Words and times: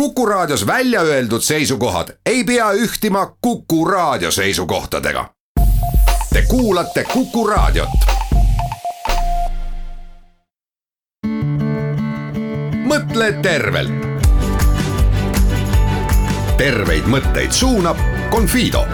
Kuku 0.00 0.26
Raadios 0.26 0.66
välja 0.66 1.00
öeldud 1.00 1.40
seisukohad 1.40 2.08
ei 2.26 2.44
pea 2.44 2.72
ühtima 2.72 3.36
Kuku 3.40 3.84
Raadio 3.84 4.30
seisukohtadega. 4.30 5.30
Te 6.32 6.42
kuulate 6.42 7.04
Kuku 7.04 7.46
Raadiot. 7.46 7.88
mõtle 12.84 13.32
tervelt. 13.42 14.06
terveid 16.56 17.04
mõtteid 17.04 17.52
suunab 17.52 17.96
Confido 18.30 18.86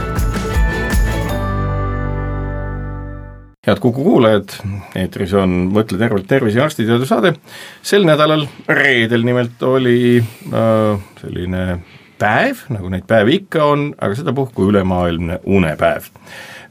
head 3.63 3.79
Kuku 3.79 4.03
kuulajad, 4.03 4.57
eetris 4.99 5.33
on 5.39 5.53
Mõtle 5.71 5.95
tervelt 6.01 6.27
tervise 6.27 6.59
ja 6.59 6.65
arstiteadur 6.67 7.07
saade. 7.07 7.31
sel 7.87 8.03
nädalal, 8.03 8.49
reedel 8.67 9.23
nimelt 9.23 9.61
oli 9.63 10.19
äh, 10.19 11.03
selline 11.21 11.67
päev, 12.19 12.65
nagu 12.75 12.91
neid 12.91 13.05
päevi 13.07 13.37
ikka 13.39 13.69
on, 13.71 13.85
aga 14.03 14.17
sedapuhku 14.19 14.67
ülemaailmne 14.67 15.39
unepäev. 15.47 16.09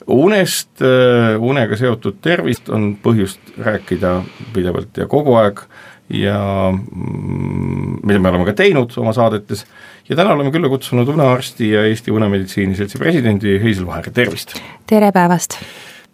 unest 0.08 0.84
äh,, 0.84 1.40
unega 1.40 1.77
seotud 1.80 2.18
tervist 2.22 2.68
on 2.70 2.98
põhjust 3.04 3.54
rääkida 3.58 4.18
pidevalt 4.52 4.99
ja 4.99 5.08
kogu 5.08 5.38
aeg 5.40 5.62
ja 6.10 6.41
mm, 6.76 8.02
mida 8.04 8.20
me 8.20 8.34
oleme 8.34 8.49
ka 8.49 8.58
teinud 8.66 8.91
oma 8.99 9.13
saadetes 9.16 9.63
ja 10.10 10.20
täna 10.20 10.35
oleme 10.35 10.52
külla 10.52 10.68
kutsunud 10.68 11.08
unearsti 11.08 11.71
ja 11.71 11.85
Eesti 11.88 12.12
Unemeditsiini 12.12 12.76
Seltsi 12.76 12.99
presidendi 12.99 13.55
Heisel 13.63 13.88
Vaheri, 13.88 14.12
tervist! 14.12 14.58
tere 14.91 15.13
päevast! 15.16 15.55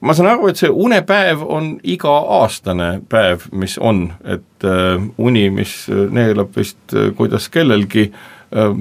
Ma 0.01 0.13
saan 0.13 0.29
aru, 0.29 0.47
et 0.47 0.59
see 0.61 0.69
unepäev 0.69 1.41
on 1.41 1.75
iga-aastane 1.83 3.01
päev, 3.09 3.47
mis 3.51 3.77
on, 3.77 4.11
et 4.23 4.65
äh, 4.65 5.01
uni, 5.17 5.49
mis 5.49 5.85
neelab 5.89 6.55
vist 6.57 6.93
äh, 6.93 7.11
kuidas 7.15 7.49
kellelgi 7.49 8.11
äh,, 8.11 8.73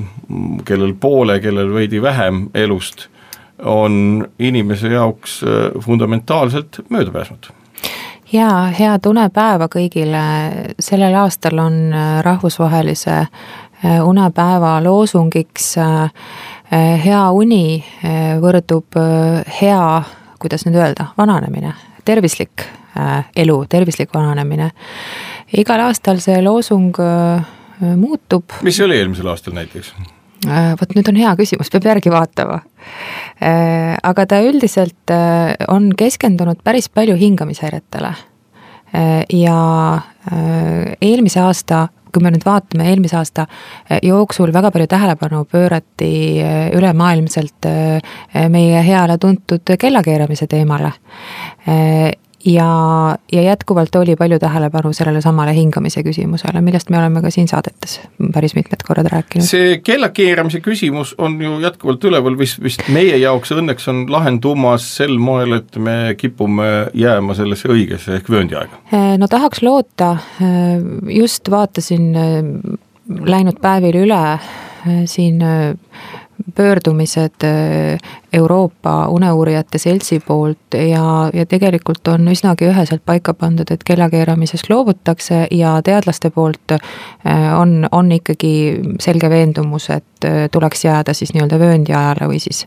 kellel 0.64 0.94
poole, 1.00 1.40
kellel 1.40 1.72
veidi 1.74 2.02
vähem 2.02 2.48
elust, 2.54 3.08
on 3.58 4.26
inimese 4.38 4.88
jaoks 4.88 5.42
äh, 5.42 5.82
fundamentaalselt 5.82 6.80
möödapääsmatu. 6.88 7.48
Jaa, 8.32 8.66
head 8.74 9.06
unepäeva 9.06 9.68
kõigile, 9.70 10.22
sellel 10.82 11.14
aastal 11.14 11.58
on 11.62 11.78
äh, 11.94 12.18
rahvusvahelise 12.26 13.16
äh, 13.16 13.28
unepäeva 14.04 14.80
loosungiks 14.84 15.76
hea 17.04 17.20
uni 17.30 17.84
võrdub 18.42 18.96
hea 19.60 20.02
kuidas 20.38 20.66
nüüd 20.66 20.78
öelda, 20.80 21.10
vananemine, 21.18 21.72
tervislik 22.04 22.64
äh, 22.98 23.24
elu, 23.36 23.64
tervislik 23.68 24.14
vananemine. 24.14 24.70
igal 25.56 25.80
aastal 25.86 26.20
see 26.22 26.42
loosung 26.42 26.94
äh, 27.00 27.42
muutub. 27.96 28.58
mis 28.62 28.76
see 28.76 28.86
oli 28.86 28.98
eelmisel 29.00 29.28
aastal 29.32 29.56
näiteks? 29.56 29.92
Äh, 30.46 30.72
vot 30.80 30.94
nüüd 30.96 31.08
on 31.10 31.18
hea 31.20 31.34
küsimus, 31.38 31.70
peab 31.72 31.90
järgi 31.92 32.12
vaatama. 32.12 32.60
aga 34.02 34.26
ta 34.26 34.40
üldiselt 34.44 35.12
on 35.68 35.90
keskendunud 35.96 36.62
päris 36.64 36.88
palju 36.88 37.16
hingamishäiretele. 37.16 38.14
ja 39.32 39.58
eelmise 41.00 41.40
aasta 41.40 41.88
kui 42.16 42.24
me 42.24 42.32
nüüd 42.32 42.46
vaatame 42.48 42.88
eelmise 42.90 43.18
aasta 43.20 43.46
eh, 43.90 44.00
jooksul 44.08 44.52
väga 44.56 44.72
palju 44.72 44.88
tähelepanu 44.88 45.44
pöörati 45.52 46.12
eh, 46.40 46.70
ülemaailmselt 46.76 47.68
eh, 47.68 48.14
meie 48.52 48.84
heale 48.86 49.18
tuntud 49.20 49.76
kellakeeramise 49.78 50.48
teemale 50.50 50.94
ja, 52.46 53.16
ja 53.32 53.42
jätkuvalt 53.42 53.94
oli 53.96 54.16
palju 54.16 54.38
tähelepanu 54.38 54.92
sellele 54.92 55.20
samale 55.20 55.54
hingamise 55.54 56.02
küsimusele, 56.06 56.60
millest 56.64 56.90
me 56.90 56.98
oleme 56.98 57.22
ka 57.22 57.30
siin 57.34 57.48
saadetes 57.48 57.98
päris 58.34 58.54
mitmed 58.54 58.84
korrad 58.86 59.08
rääkinud. 59.12 59.46
see 59.46 59.78
kellakeeramise 59.84 60.60
küsimus 60.64 61.14
on 61.18 61.40
ju 61.42 61.58
jätkuvalt 61.60 62.04
üleval, 62.04 62.38
mis 62.38 62.56
vist 62.62 62.86
meie 62.92 63.18
jaoks 63.18 63.52
õnneks 63.56 63.88
on 63.90 64.04
lahendumas 64.12 64.86
sel 64.96 65.18
moel, 65.18 65.58
et 65.60 65.76
me 65.76 66.14
kipume 66.18 66.70
jääma 66.94 67.34
sellesse 67.34 67.70
õigesse 67.72 68.20
ehk 68.20 68.30
vööndiaega. 68.30 68.82
no 69.18 69.28
tahaks 69.30 69.62
loota, 69.62 70.16
just 71.10 71.50
vaatasin 71.50 72.12
läinud 73.26 73.60
päevil 73.62 74.02
üle 74.06 74.22
siin 75.06 75.42
pöördumised 76.54 77.46
Euroopa 78.32 79.08
Uneuurijate 79.08 79.78
Seltsi 79.78 80.20
poolt 80.20 80.74
ja, 80.74 81.30
ja 81.34 81.46
tegelikult 81.46 82.08
on 82.08 82.28
üsnagi 82.28 82.66
üheselt 82.68 83.02
paika 83.06 83.34
pandud, 83.34 83.70
et 83.70 83.84
kellakeeramisest 83.86 84.70
loobutakse 84.70 85.46
ja 85.50 85.76
teadlaste 85.84 86.30
poolt 86.30 86.76
äh, 86.76 86.80
on, 87.60 87.86
on 87.92 88.12
ikkagi 88.12 88.52
selge 89.00 89.30
veendumus, 89.30 89.90
et 89.90 90.26
äh, 90.26 90.48
tuleks 90.52 90.84
jääda 90.84 91.14
siis 91.14 91.34
nii-öelda 91.34 91.58
vööndiajale 91.58 92.28
või 92.30 92.40
siis, 92.42 92.66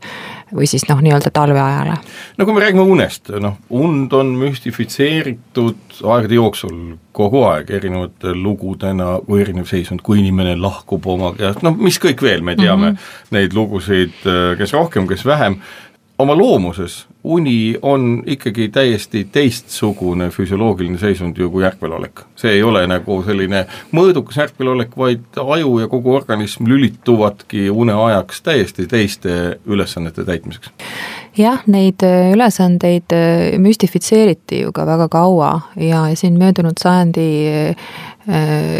või 0.56 0.69
siis 0.69 0.88
noh, 0.90 1.02
nii-öelda 1.03 1.34
talveajale. 1.34 2.00
no 2.38 2.46
kui 2.46 2.56
me 2.56 2.66
räägime 2.66 2.88
unest, 2.88 3.30
noh, 3.40 3.59
und 3.69 4.14
on 4.14 4.34
müstifitseeritud 4.40 6.02
aegade 6.03 6.40
jooksul 6.40 6.98
kogu 7.19 7.42
aeg 7.50 7.72
erinevate 7.75 8.31
lugudena, 8.38 9.18
kui 9.25 9.42
erinev 9.44 9.68
seisund, 9.68 10.03
kui 10.06 10.22
inimene 10.22 10.56
lahkub 10.59 11.06
oma 11.09 11.34
kehast, 11.36 11.64
noh 11.66 11.75
mis 11.75 12.00
kõik 12.02 12.22
veel, 12.24 12.44
me 12.46 12.56
teame 12.56 12.92
mm 12.92 12.96
-hmm. 12.96 13.34
neid 13.36 13.56
lugusid, 13.58 14.16
kes 14.58 14.74
rohkem, 14.74 15.08
kes 15.08 15.25
vähem, 15.25 15.49
oma 16.20 16.38
loomuses 16.38 17.08
uni 17.24 17.76
on 17.82 18.24
ikkagi 18.26 18.70
täiesti 18.70 19.28
teistsugune 19.32 20.30
füsioloogiline 20.30 20.98
seisund 20.98 21.38
ju 21.38 21.50
kui 21.50 21.64
ärkvelolek. 21.64 22.22
see 22.36 22.52
ei 22.52 22.64
ole 22.64 22.86
nagu 22.88 23.22
selline 23.24 23.66
mõõdukas 23.96 24.40
ärkvelolek, 24.44 24.98
vaid 24.98 25.40
aju 25.44 25.80
ja 25.80 25.88
kogu 25.88 26.14
organism 26.16 26.68
lülituvadki 26.68 27.70
uneajaks 27.70 28.42
täiesti 28.42 28.88
teiste 28.88 29.60
ülesannete 29.66 30.26
täitmiseks. 30.26 30.72
jah, 31.38 31.64
neid 31.68 32.04
äh, 32.04 32.31
ülesandeid 32.34 33.16
äh, 33.16 33.60
müstifitseeriti 33.60 34.62
ju 34.62 34.72
ka 34.72 34.86
väga 34.86 35.08
kaua 35.08 35.62
ja 35.76 36.04
siin 36.16 36.40
möödunud 36.40 36.80
sajandi 36.80 37.30
äh, 37.48 37.76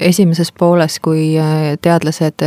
esimeses 0.06 0.52
pooles, 0.52 1.00
kui 1.02 1.34
teadlased 1.82 2.44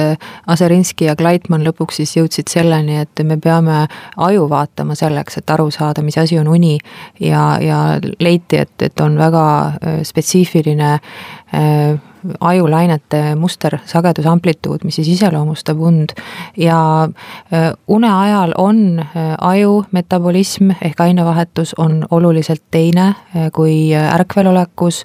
Aserinski 0.46 1.08
ja 1.08 1.16
Gleitmann 1.18 1.66
lõpuks 1.66 1.98
siis 1.98 2.16
jõudsid 2.16 2.52
selleni, 2.52 3.00
et 3.02 3.22
me 3.26 3.36
peame 3.42 3.86
aju 4.16 4.46
vaatama 4.50 4.94
selleks, 4.98 5.40
et 5.40 5.50
aru 5.50 5.70
saada, 5.74 6.02
mis 6.02 6.18
asi 6.18 6.38
on 6.38 6.48
uni 6.48 6.78
ja, 7.20 7.56
ja 7.62 7.82
leiti, 8.20 8.62
et, 8.62 8.74
et 8.82 9.00
on 9.00 9.18
väga 9.18 9.44
äh, 9.66 10.00
spetsiifiline 10.06 10.92
äh, 10.94 12.00
ajulainete 12.40 13.34
muster, 13.34 13.78
sagedus, 13.86 14.26
amplituud, 14.30 14.84
mis 14.86 15.00
siis 15.00 15.08
iseloomustab 15.16 15.80
und. 15.80 16.14
ja 16.56 17.08
äh, 17.52 17.72
une 17.88 18.10
ajal 18.12 18.54
on 18.58 19.04
aju 19.38 19.84
metabolism 19.92 20.70
ehk 20.82 21.00
ainevahetus 21.00 21.74
on 21.78 22.04
oluliselt 22.10 22.62
teine 22.70 23.14
kui 23.52 23.94
ärkvelolekus 23.94 25.04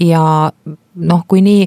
ja 0.00 0.50
noh, 0.94 1.24
kui 1.28 1.42
nii 1.44 1.66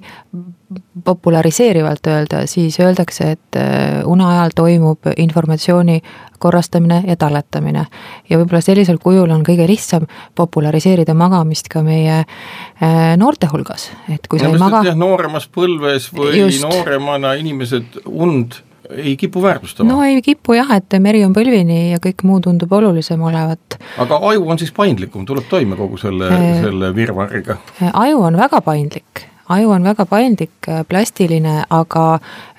populariseerivalt 1.04 2.08
öelda, 2.08 2.42
siis 2.48 2.80
öeldakse, 2.80 3.32
et 3.38 3.56
äh, 3.56 4.02
une 4.06 4.26
ajal 4.26 4.52
toimub 4.56 5.08
informatsiooni 5.18 6.02
korrastamine 6.40 7.02
ja 7.08 7.16
talletamine. 7.16 7.86
ja 8.30 8.38
võib-olla 8.38 8.62
sellisel 8.62 9.00
kujul 9.02 9.32
on 9.32 9.46
kõige 9.48 9.68
lihtsam 9.68 10.08
populariseerida 10.36 11.14
magamist 11.18 11.72
ka 11.72 11.82
meie 11.84 12.20
äh, 12.20 13.16
noorte 13.18 13.48
hulgas, 13.52 13.90
et 14.12 14.28
kui 14.28 14.40
sa 14.40 14.52
ei 14.52 14.60
maga. 14.60 14.84
nooremas 14.96 15.48
põlves 15.48 16.12
või 16.14 16.36
Just. 16.44 16.64
nooremana 16.68 17.34
inimesed 17.40 18.02
und 18.06 18.62
ei 18.90 19.16
kipu 19.18 19.42
väärtustama. 19.44 19.92
no 19.92 20.04
ei 20.04 20.22
kipu 20.22 20.58
jah, 20.58 20.76
et 20.78 21.00
meri 21.00 21.24
on 21.26 21.34
põlvini 21.36 21.92
ja 21.92 22.02
kõik 22.04 22.24
muu 22.24 22.42
tundub 22.44 22.72
olulisem 22.72 23.22
olevat. 23.22 23.80
aga 23.98 24.20
aju 24.32 24.50
on 24.50 24.60
siis 24.60 24.72
paindlikum, 24.72 25.26
tuleb 25.26 25.50
toime 25.50 25.76
kogu 25.76 25.98
selle 25.98 26.30
äh,, 26.34 26.62
selle 26.62 26.94
virvarriga? 26.96 27.58
aju 27.94 28.22
on 28.30 28.38
väga 28.38 28.62
paindlik 28.62 29.28
aju 29.50 29.72
on 29.72 29.84
väga 29.84 30.06
paindlik, 30.06 30.68
äh, 30.68 30.84
plastiline, 30.88 31.64
aga 31.70 32.06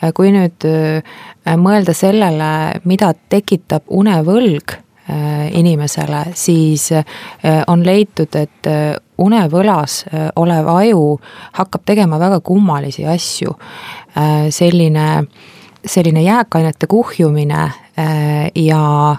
äh, 0.02 0.12
kui 0.14 0.32
nüüd 0.32 0.66
äh, 0.68 1.02
mõelda 1.56 1.94
sellele, 1.96 2.50
mida 2.84 3.14
tekitab 3.28 3.88
unevõlg 3.88 4.78
inimesele, 5.56 6.34
siis 6.36 6.90
on 7.72 7.80
leitud, 7.80 8.34
et 8.36 8.66
unevõlas 9.24 10.02
olev 10.36 10.66
aju 10.68 10.98
hakkab 11.56 11.86
tegema 11.88 12.18
väga 12.20 12.42
kummalisi 12.44 13.06
asju. 13.08 13.54
selline, 14.52 15.06
selline 15.86 16.22
jääkainete 16.22 16.86
kuhjumine 16.86 17.72
ja 18.54 19.16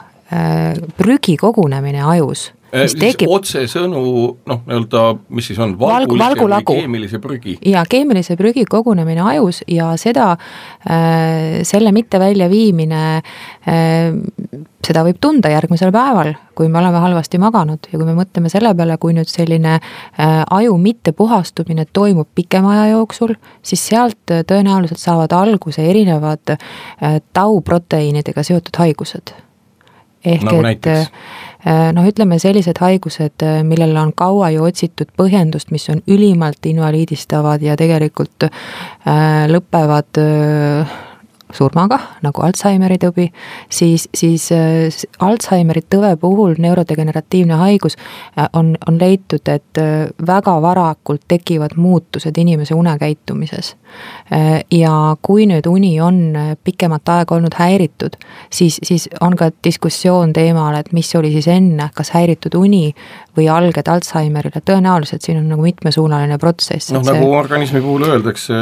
prügi 0.97 1.37
kogunemine 1.37 2.03
ajus 2.03 2.51
mis 2.73 2.95
tekib 2.99 3.31
otsesõnu 3.33 4.01
noh, 4.49 4.61
nii-öelda 4.67 5.03
mis 5.35 5.49
siis 5.51 5.59
on, 5.61 5.75
valgulise 5.79 6.25
Valgu, 6.25 6.49
või 6.49 6.79
keemilise 6.81 7.21
prügi? 7.23 7.57
jaa, 7.65 7.83
keemilise 7.89 8.37
prügi 8.39 8.65
kogunemine 8.69 9.23
ajus 9.33 9.63
ja 9.67 9.91
seda 9.99 10.31
äh,, 10.35 11.61
selle 11.67 11.93
mitte 11.95 12.21
väljaviimine 12.21 13.03
äh,, 13.19 14.65
seda 14.85 15.03
võib 15.05 15.19
tunda 15.21 15.51
järgmisel 15.51 15.91
päeval, 15.93 16.33
kui 16.57 16.69
me 16.71 16.79
oleme 16.81 17.01
halvasti 17.03 17.39
maganud 17.41 17.89
ja 17.91 17.99
kui 17.99 18.07
me 18.07 18.15
mõtleme 18.17 18.51
selle 18.51 18.71
peale, 18.77 18.97
kui 19.01 19.13
nüüd 19.17 19.29
selline 19.29 19.75
äh, 19.77 20.39
aju 20.55 20.77
mittepuhastumine 20.81 21.85
toimub 21.93 22.29
pikema 22.35 22.73
aja 22.77 22.87
jooksul, 22.93 23.35
siis 23.65 23.83
sealt 23.91 24.33
äh, 24.33 24.45
tõenäoliselt 24.47 25.01
saavad 25.01 25.35
alguse 25.35 25.83
erinevad 25.85 26.55
äh, 26.55 27.19
tauproteiinidega 27.33 28.43
seotud 28.43 28.81
haigused. 28.81 29.35
ehk 30.25 30.43
nagu 30.43 30.57
et 30.59 30.63
näiteks? 30.63 31.11
Äh, 31.67 31.89
noh, 31.91 32.05
ütleme 32.07 32.37
sellised 32.39 32.79
haigused, 32.79 33.43
äh, 33.43 33.59
millele 33.67 33.99
on 33.99 34.13
kaua 34.15 34.47
ju 34.53 34.63
otsitud 34.63 35.09
põhjendust, 35.19 35.73
mis 35.75 35.89
on 35.91 35.99
ülimalt 36.07 36.63
invaliidistavad 36.69 37.65
ja 37.65 37.75
tegelikult 37.79 38.47
äh, 38.47 39.43
lõpevad 39.51 40.21
surmaga, 41.53 41.97
nagu 42.21 42.43
Alžeimeri 42.45 42.99
tõbi, 43.01 43.25
siis, 43.73 44.05
siis 44.15 44.49
äh, 44.53 44.93
Alžeimeri 45.25 45.81
tõve 45.89 46.11
puhul 46.21 46.55
neurodegeneratiivne 46.61 47.57
haigus 47.57 47.97
äh, 47.97 48.45
on, 48.53 48.75
on 48.87 48.99
leitud, 49.01 49.41
et 49.49 49.81
äh, 49.81 50.11
väga 50.27 50.55
varakult 50.61 51.25
tekivad 51.27 51.75
muutused 51.75 52.37
inimese 52.37 52.77
unekäitumises. 52.77 53.75
ja 54.71 54.91
kui 55.25 55.47
nüüd 55.49 55.65
uni 55.65 55.95
on 56.01 56.35
pikemat 56.63 57.09
aega 57.09 57.35
olnud 57.35 57.55
häiritud, 57.57 58.19
siis, 58.53 58.77
siis 58.85 59.07
on 59.25 59.33
ka 59.35 59.47
diskussioon 59.65 60.33
teemal, 60.33 60.75
et 60.77 60.91
mis 60.93 61.09
oli 61.17 61.31
siis 61.33 61.47
enne, 61.49 61.89
kas 61.95 62.13
häiritud 62.13 62.53
uni 62.59 62.93
või 63.37 63.47
alged 63.49 63.89
Alžeimerile, 63.89 64.61
tõenäoliselt 64.61 65.25
siin 65.25 65.41
on 65.41 65.49
nagu 65.49 65.65
mitmesuunaline 65.65 66.37
protsess. 66.37 66.93
noh, 66.93 67.03
nagu 67.07 67.33
organismi 67.33 67.81
puhul 67.81 68.05
öeldakse, 68.11 68.53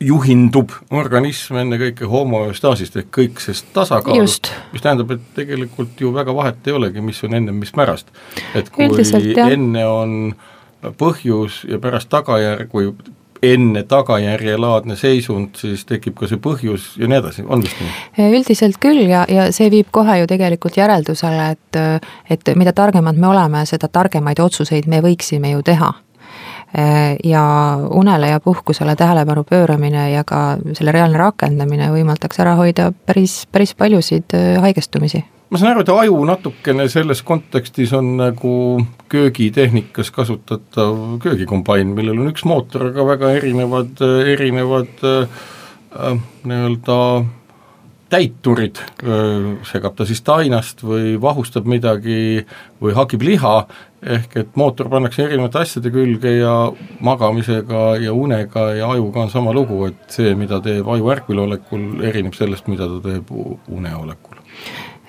juhindub. 0.00 0.72
Organism 0.90 1.60
ennekõike 1.60 2.08
homoöstaasist 2.08 2.96
ehk 3.02 3.10
kõiksest 3.18 3.70
tasakaalust, 3.76 4.52
mis 4.72 4.84
tähendab, 4.84 5.12
et 5.16 5.26
tegelikult 5.36 6.00
ju 6.00 6.14
väga 6.14 6.34
vahet 6.34 6.66
ei 6.66 6.76
olegi, 6.76 7.04
mis 7.04 7.20
on 7.28 7.36
ennem, 7.36 7.60
mis 7.60 7.72
pärast. 7.76 8.08
et 8.54 8.70
kui 8.72 8.88
Üldiselt, 8.88 9.36
enne 9.44 9.86
on 9.86 10.34
põhjus 10.96 11.64
ja 11.68 11.78
pärast 11.78 12.08
tagajärg 12.08 12.72
või 12.72 12.94
enne 13.42 13.82
tagajärjelaadne 13.88 14.96
seisund, 15.00 15.56
siis 15.56 15.84
tekib 15.88 16.16
ka 16.18 16.28
see 16.28 16.40
põhjus 16.40 16.90
ja 17.00 17.08
nii 17.08 17.20
edasi, 17.20 17.44
on 17.48 17.64
vist 17.64 17.80
nii? 17.80 18.28
üldiselt 18.36 18.76
küll 18.80 19.06
ja, 19.08 19.24
ja 19.28 19.48
see 19.52 19.70
viib 19.72 19.88
kohe 19.92 20.18
ju 20.20 20.28
tegelikult 20.28 20.76
järeldusele, 20.76 21.50
et 21.56 21.80
et 22.30 22.52
mida 22.56 22.72
targemad 22.76 23.16
me 23.16 23.32
oleme, 23.32 23.64
seda 23.68 23.88
targemaid 23.88 24.40
otsuseid 24.40 24.88
me 24.88 25.00
võiksime 25.04 25.54
ju 25.54 25.64
teha 25.64 25.92
ja 27.24 27.42
unele 27.90 28.28
ja 28.30 28.40
puhkusele 28.40 28.94
tähelepanu 28.96 29.44
pööramine 29.44 30.10
ja 30.12 30.24
ka 30.24 30.58
selle 30.76 30.92
reaalne 30.94 31.18
rakendamine 31.18 31.90
võimaldaks 31.90 32.38
ära 32.42 32.54
hoida 32.58 32.92
päris, 33.06 33.42
päris 33.50 33.74
paljusid 33.74 34.36
äh, 34.38 34.60
haigestumisi. 34.62 35.24
Ma 35.50 35.58
saan 35.58 35.72
aru, 35.72 35.82
et 35.82 35.90
aju 35.90 36.20
natukene 36.28 36.86
selles 36.92 37.24
kontekstis 37.26 37.90
on 37.98 38.12
nagu 38.20 38.52
köögitehnikas 39.10 40.12
kasutatav 40.14 41.18
köögikombain, 41.24 41.90
millel 41.96 42.22
on 42.22 42.30
üks 42.30 42.46
mootor, 42.46 42.92
aga 42.92 43.06
väga 43.08 43.32
erinevad, 43.40 43.98
erinevad 44.30 45.02
äh, 45.02 45.42
nii-öelda 46.46 47.00
täiturid, 48.10 48.78
segab 49.70 49.94
ta 49.94 50.04
siis 50.06 50.18
tainast 50.26 50.82
või 50.82 51.14
vahustab 51.22 51.68
midagi 51.70 52.42
või 52.82 52.94
hakib 52.96 53.22
liha, 53.22 53.52
ehk 54.02 54.36
et 54.40 54.56
mootor 54.56 54.88
pannakse 54.88 55.24
erinevate 55.26 55.60
asjade 55.60 55.90
külge 55.92 56.32
ja 56.38 56.54
magamisega 57.04 57.96
ja 58.00 58.12
unega 58.16 58.70
ja 58.74 58.90
ajuga 58.94 59.24
on 59.26 59.30
sama 59.30 59.52
lugu, 59.52 59.84
et 59.90 60.16
see, 60.16 60.34
mida 60.34 60.60
teeb 60.64 60.88
aju 60.88 61.10
ärkvelolekul, 61.16 61.86
erineb 62.08 62.36
sellest, 62.36 62.68
mida 62.72 62.88
ta 62.88 63.00
teeb 63.04 63.30
uneolekul. 63.68 64.40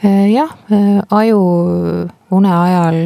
jah, 0.03 0.51
aju 1.09 1.41
une 2.31 2.53
ajal 2.57 3.01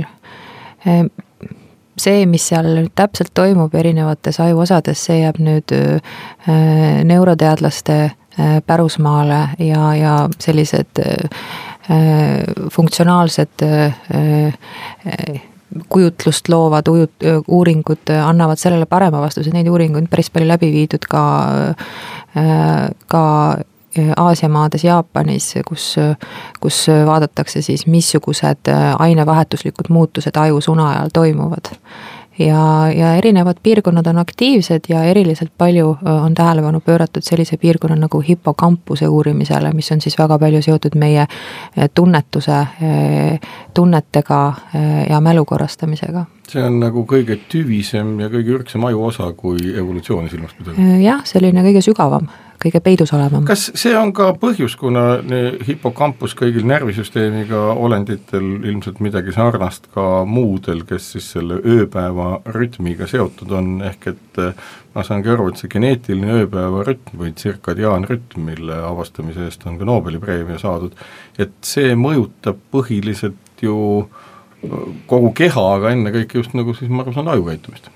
see, 1.98 2.26
mis 2.26 2.50
seal 2.50 2.90
täpselt 2.96 3.34
toimub 3.34 3.74
erinevates 3.76 4.40
ajuosades, 4.40 5.06
see 5.06 5.22
jääb 5.22 5.42
nüüd 5.44 5.74
neuroteadlaste 7.06 8.00
Äh, 8.40 8.62
pärusmaale 8.68 9.50
ja, 9.60 9.96
ja 9.96 10.30
sellised 10.40 11.00
äh, 11.00 11.30
funktsionaalsed 12.72 13.64
äh, 13.64 13.94
kujutlust 15.90 16.50
loovad 16.50 16.88
ujut-, 16.92 17.30
uuringud 17.48 18.12
annavad 18.24 18.60
sellele 18.62 18.86
parema 18.90 19.22
vastuse, 19.22 19.54
neid 19.54 19.70
uuringuid 19.72 20.10
päris 20.12 20.30
palju 20.34 20.50
läbi 20.50 20.72
viidud 20.74 21.08
ka, 21.10 21.24
ka 23.08 23.24
Aasia 23.96 24.50
maades, 24.52 24.84
Jaapanis, 24.84 25.54
kus, 25.68 25.94
kus 26.60 26.82
vaadatakse 27.08 27.62
siis, 27.64 27.86
missugused 27.88 28.68
ainevahetuslikud 29.00 29.88
muutused 29.90 30.36
ajus 30.36 30.68
une 30.68 30.84
ajal 30.84 31.14
toimuvad 31.16 31.72
ja, 32.40 32.92
ja 32.92 33.16
erinevad 33.16 33.58
piirkonnad 33.64 34.08
on 34.08 34.18
aktiivsed 34.18 34.90
ja 34.90 35.04
eriliselt 35.04 35.52
palju 35.58 35.98
on 36.06 36.34
tähelepanu 36.36 36.80
pööratud 36.86 37.24
sellise 37.24 37.58
piirkonna 37.58 37.96
nagu 37.96 38.22
hipokampuse 38.22 39.08
uurimisele, 39.08 39.72
mis 39.74 39.92
on 39.92 40.02
siis 40.02 40.18
väga 40.20 40.40
palju 40.40 40.62
seotud 40.62 40.98
meie 41.00 41.28
tunnetuse, 41.94 42.62
tunnetega 43.74 44.42
ja 45.10 45.22
mälu 45.22 45.46
korrastamisega. 45.46 46.26
see 46.48 46.64
on 46.64 46.80
nagu 46.80 47.06
kõige 47.10 47.40
tüvisem 47.50 48.20
ja 48.20 48.30
kõige 48.30 48.60
ürgsem 48.60 48.84
ajuosa, 48.86 49.32
kui 49.34 49.58
evolutsiooni 49.76 50.30
silmas 50.30 50.54
pidada? 50.58 50.98
jah, 51.02 51.24
selline 51.26 51.64
kõige 51.64 51.82
sügavam 51.82 52.30
kõige 52.62 52.82
peidus 52.84 53.14
olevam. 53.16 53.46
kas 53.46 53.68
see 53.78 53.94
on 53.98 54.12
ka 54.16 54.32
põhjus, 54.40 54.76
kuna 54.80 55.20
hipokampus 55.68 56.36
kõigil 56.38 56.66
närvisüsteemiga 56.70 57.62
olenditel 57.74 58.46
ilmselt 58.66 59.02
midagi 59.04 59.36
sarnast 59.36 59.90
ka 59.94 60.24
muudel, 60.30 60.84
kes 60.88 61.12
siis 61.16 61.30
selle 61.36 61.60
ööpäeva 61.64 62.42
rütmiga 62.56 63.08
seotud 63.10 63.52
on, 63.56 63.72
ehk 63.86 64.10
et 64.14 64.42
eh, 64.44 64.68
ma 64.96 65.04
saangi 65.08 65.34
aru, 65.34 65.50
et 65.52 65.62
see 65.62 65.72
geneetiline 65.72 66.40
ööpäeva 66.42 66.86
rütm 66.88 67.20
või 67.22 67.34
tsirkadiaanrütm, 67.36 68.46
mille 68.52 68.80
avastamise 68.92 69.50
eest 69.50 69.66
on 69.70 69.80
ka 69.80 69.88
Nobeli 69.88 70.22
preemia 70.22 70.60
saadud, 70.62 70.96
et 71.38 71.58
see 71.66 71.96
mõjutab 72.00 72.62
põhiliselt 72.74 73.66
ju 73.66 74.08
kogu 75.10 75.30
keha, 75.38 75.68
aga 75.78 75.94
ennekõike 75.94 76.40
just 76.40 76.56
nagu 76.58 76.74
siis 76.74 76.90
ma 76.90 77.06
aru 77.06 77.14
saan, 77.14 77.30
aju 77.30 77.46
käitumist 77.52 77.92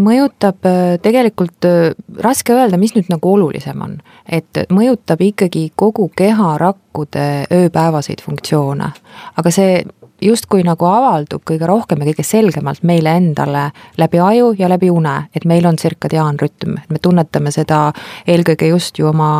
mõjutab 0.00 0.64
äh, 0.68 0.96
tegelikult, 1.02 1.64
äh, 1.68 1.92
raske 2.24 2.54
öelda, 2.56 2.78
mis 2.80 2.94
nüüd 2.96 3.10
nagu 3.12 3.32
olulisem 3.34 3.82
on. 3.84 3.98
et 4.28 4.58
mõjutab 4.68 5.20
ikkagi 5.24 5.70
kogu 5.76 6.10
keharakkude 6.16 7.46
ööpäevaseid 7.52 8.20
funktsioone. 8.24 8.92
aga 9.36 9.50
see 9.50 9.84
justkui 10.22 10.62
nagu 10.66 10.86
avaldub 10.86 11.42
kõige 11.46 11.66
rohkem 11.68 12.02
ja 12.02 12.08
kõige 12.10 12.24
selgemalt 12.26 12.82
meile 12.86 13.14
endale 13.18 13.68
läbi 13.98 14.20
aju 14.22 14.50
ja 14.58 14.68
läbi 14.70 14.90
une, 14.90 15.14
et 15.34 15.44
meil 15.46 15.66
on 15.66 15.76
tsirkadiaanrütm, 15.78 16.74
et 16.82 16.90
me 16.90 16.98
tunnetame 17.02 17.52
seda 17.54 17.92
eelkõige 18.26 18.70
just 18.72 18.98
ju 18.98 19.08
oma 19.12 19.30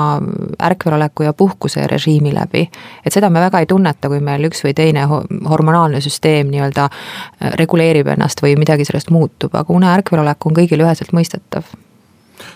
ärkveloleku 0.63 1.27
ja 1.27 1.33
puhkuse 1.33 1.87
režiimi 1.91 2.35
läbi. 2.35 2.69
et 3.05 3.13
seda 3.13 3.31
me 3.31 3.41
väga 3.41 3.61
ei 3.61 3.67
tunneta, 3.67 4.09
kui 4.09 4.21
meil 4.21 4.45
üks 4.51 4.63
või 4.65 4.75
teine 4.75 5.07
hormonaalne 5.49 6.01
süsteem 6.01 6.51
nii-öelda 6.53 6.87
äh, 6.89 7.53
reguleerib 7.59 8.07
ennast 8.15 8.43
või 8.43 8.55
midagi 8.57 8.85
sellest 8.85 9.11
muutub, 9.11 9.55
aga 9.55 9.75
une 9.75 9.91
ärkvelolek 9.91 10.47
on 10.47 10.57
kõigile 10.61 10.87
üheselt 10.87 11.13
mõistetav. 11.13 11.67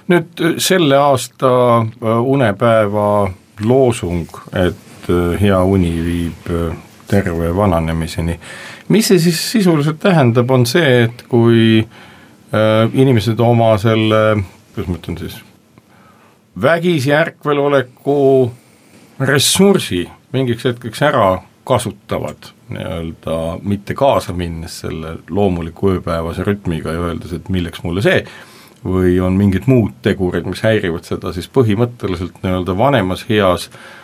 nüüd 0.08 0.40
äh, 0.40 0.56
selle 0.58 0.96
aasta 0.96 1.52
äh, 1.82 2.22
unepäeva 2.22 3.30
loosung, 3.66 4.30
et 4.52 4.78
hea 5.40 5.58
uni 5.66 5.96
viib 6.04 6.50
terve 7.12 7.52
vananemiseni. 7.56 8.38
mis 8.88 9.08
see 9.08 9.20
siis 9.20 9.40
sisuliselt 9.52 10.00
tähendab, 10.00 10.50
on 10.50 10.66
see, 10.66 11.04
et 11.06 11.24
kui 11.28 11.78
äh, 11.82 12.88
inimesed 12.92 13.40
oma 13.40 13.74
selle, 13.80 14.22
kuidas 14.72 14.90
ma 14.90 14.98
ütlen 15.00 15.20
siis, 15.20 15.38
vägisi 16.62 17.12
ärkveloleku 17.16 18.18
ressursi 19.20 20.04
mingiks 20.32 20.64
hetkeks 20.68 21.02
ära 21.08 21.30
kasutavad, 21.68 22.48
nii-öelda 22.72 23.36
mitte 23.62 23.94
kaasa 23.94 24.32
minnes 24.34 24.80
selle 24.82 25.18
loomuliku 25.30 25.92
ööpäevase 25.96 26.44
rütmiga 26.48 26.96
ja 26.96 27.04
öeldes, 27.10 27.36
et 27.36 27.52
milleks 27.52 27.84
mulle 27.84 28.02
see, 28.02 28.24
või 28.82 29.14
on 29.22 29.36
mingid 29.38 29.68
muud 29.70 30.00
tegurid, 30.02 30.48
mis 30.48 30.64
häirivad 30.64 31.06
seda, 31.06 31.30
siis 31.36 31.46
põhimõtteliselt 31.52 32.40
nii-öelda 32.42 32.74
vanemas 32.78 33.22
eas 33.30 33.68
äh, 33.68 34.01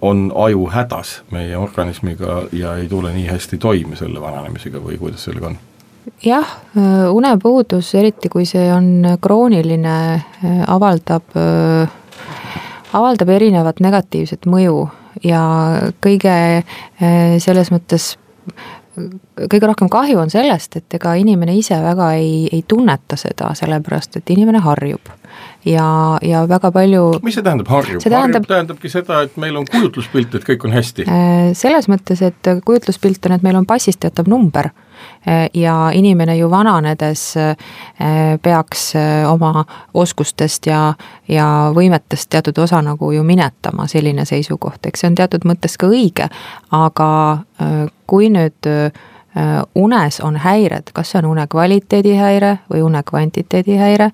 on 0.00 0.32
aju 0.34 0.66
hädas 0.74 1.20
meie 1.30 1.56
organismiga 1.56 2.40
ja 2.52 2.74
ei 2.76 2.88
tule 2.88 3.12
nii 3.14 3.28
hästi 3.28 3.58
toime 3.62 3.96
selle 3.96 4.20
vananemisega 4.20 4.80
või 4.82 4.98
kuidas 4.98 5.22
sellega 5.28 5.52
on? 5.52 5.58
jah, 6.24 6.56
äh, 6.74 7.06
unepuudus, 7.14 7.94
eriti 7.94 8.28
kui 8.28 8.46
see 8.46 8.66
on 8.74 9.16
krooniline, 9.22 9.96
äh, 10.14 10.60
avaldab, 10.66 11.38
avaldab 12.92 13.34
erinevat 13.38 13.80
negatiivset 13.80 14.50
mõju 14.50 14.88
ja 15.24 15.42
kõige 16.02 16.36
selles 17.40 17.70
mõttes 17.72 18.16
kõige 19.50 19.68
rohkem 19.68 19.88
kahju 19.92 20.18
on 20.20 20.30
sellest, 20.32 20.76
et 20.78 20.96
ega 20.98 21.14
inimene 21.20 21.54
ise 21.56 21.76
väga 21.82 22.12
ei, 22.16 22.46
ei 22.52 22.64
tunneta 22.68 23.18
seda, 23.20 23.52
sellepärast 23.58 24.20
et 24.20 24.30
inimene 24.32 24.62
harjub. 24.64 25.12
Ja, 25.64 25.88
ja 26.22 26.44
väga 26.48 26.70
palju 26.74 27.04
mis 27.26 27.38
see 27.38 27.46
tähendab, 27.46 27.68
harjub? 27.72 28.02
tähendab, 28.02 28.42
harjub 28.42 28.50
tähendabki 28.52 28.92
seda, 28.92 29.22
et 29.26 29.36
meil 29.40 29.56
on 29.60 29.68
kujutluspilt, 29.70 30.34
et 30.38 30.48
kõik 30.48 30.66
on 30.68 30.76
hästi? 30.76 31.06
Äh, 31.10 31.52
selles 31.58 31.90
mõttes, 31.92 32.22
et 32.26 32.52
kujutluspilt 32.66 33.30
on, 33.30 33.38
et 33.38 33.46
meil 33.46 33.58
on 33.58 33.68
passist 33.68 34.02
teatav 34.04 34.30
number 34.30 34.72
Äh, 35.26 35.50
ja 35.54 35.90
inimene 35.94 36.36
ju 36.36 36.50
vananedes 36.50 37.36
äh, 37.36 37.56
peaks 38.42 38.92
oma 39.28 39.64
oskustest 39.94 40.66
ja, 40.66 40.94
ja 41.28 41.72
võimetest 41.74 42.30
teatud 42.30 42.58
osa 42.58 42.82
nagu 42.82 43.10
ju 43.12 43.24
minetama, 43.26 43.86
selline 43.86 44.24
seisukoht, 44.24 44.86
eks 44.86 45.02
see 45.02 45.10
on 45.10 45.18
teatud 45.18 45.44
mõttes 45.48 45.76
ka 45.80 45.90
õige, 45.90 46.28
aga 46.70 47.10
kui 48.06 48.30
nüüd 48.30 48.70
unes 49.74 50.20
on 50.24 50.36
häired, 50.40 50.92
kas 50.96 51.10
see 51.12 51.18
on 51.20 51.26
une 51.34 51.46
kvaliteedi 51.52 52.14
häire 52.16 52.54
või 52.72 52.80
une 52.86 53.02
kvantiteedi 53.04 53.76
häire, 53.76 54.10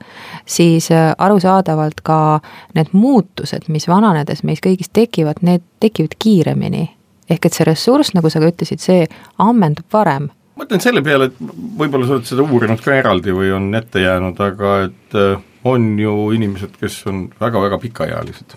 siis 0.46 0.88
arusaadavalt 1.18 2.02
ka 2.02 2.40
need 2.74 2.90
muutused, 2.92 3.68
mis 3.68 3.86
vananedes 3.88 4.42
meis 4.42 4.58
kõigis 4.64 4.90
tekivad, 4.92 5.42
need 5.42 5.62
tekivad 5.80 6.18
kiiremini. 6.18 6.90
ehk 7.30 7.46
et 7.46 7.54
see 7.54 7.64
ressurss, 7.64 8.14
nagu 8.14 8.30
sa 8.30 8.40
ka 8.40 8.50
ütlesid, 8.50 8.82
see 8.82 9.06
ammendub 9.38 9.86
varem 9.92 10.28
mõtlen 10.58 10.82
selle 10.82 11.02
peale, 11.04 11.30
et 11.30 11.38
võib-olla 11.78 12.06
sa 12.06 12.18
oled 12.18 12.28
seda 12.28 12.44
uurinud 12.44 12.82
ka 12.84 12.94
eraldi 12.94 13.34
või 13.34 13.52
on 13.56 13.70
ette 13.74 14.02
jäänud, 14.02 14.40
aga 14.40 14.74
et 14.88 15.16
äh, 15.18 15.40
on 15.64 15.98
ju 16.00 16.16
inimesed, 16.36 16.76
kes 16.80 16.98
on 17.10 17.24
väga-väga 17.40 17.78
pikaealised. 17.82 18.56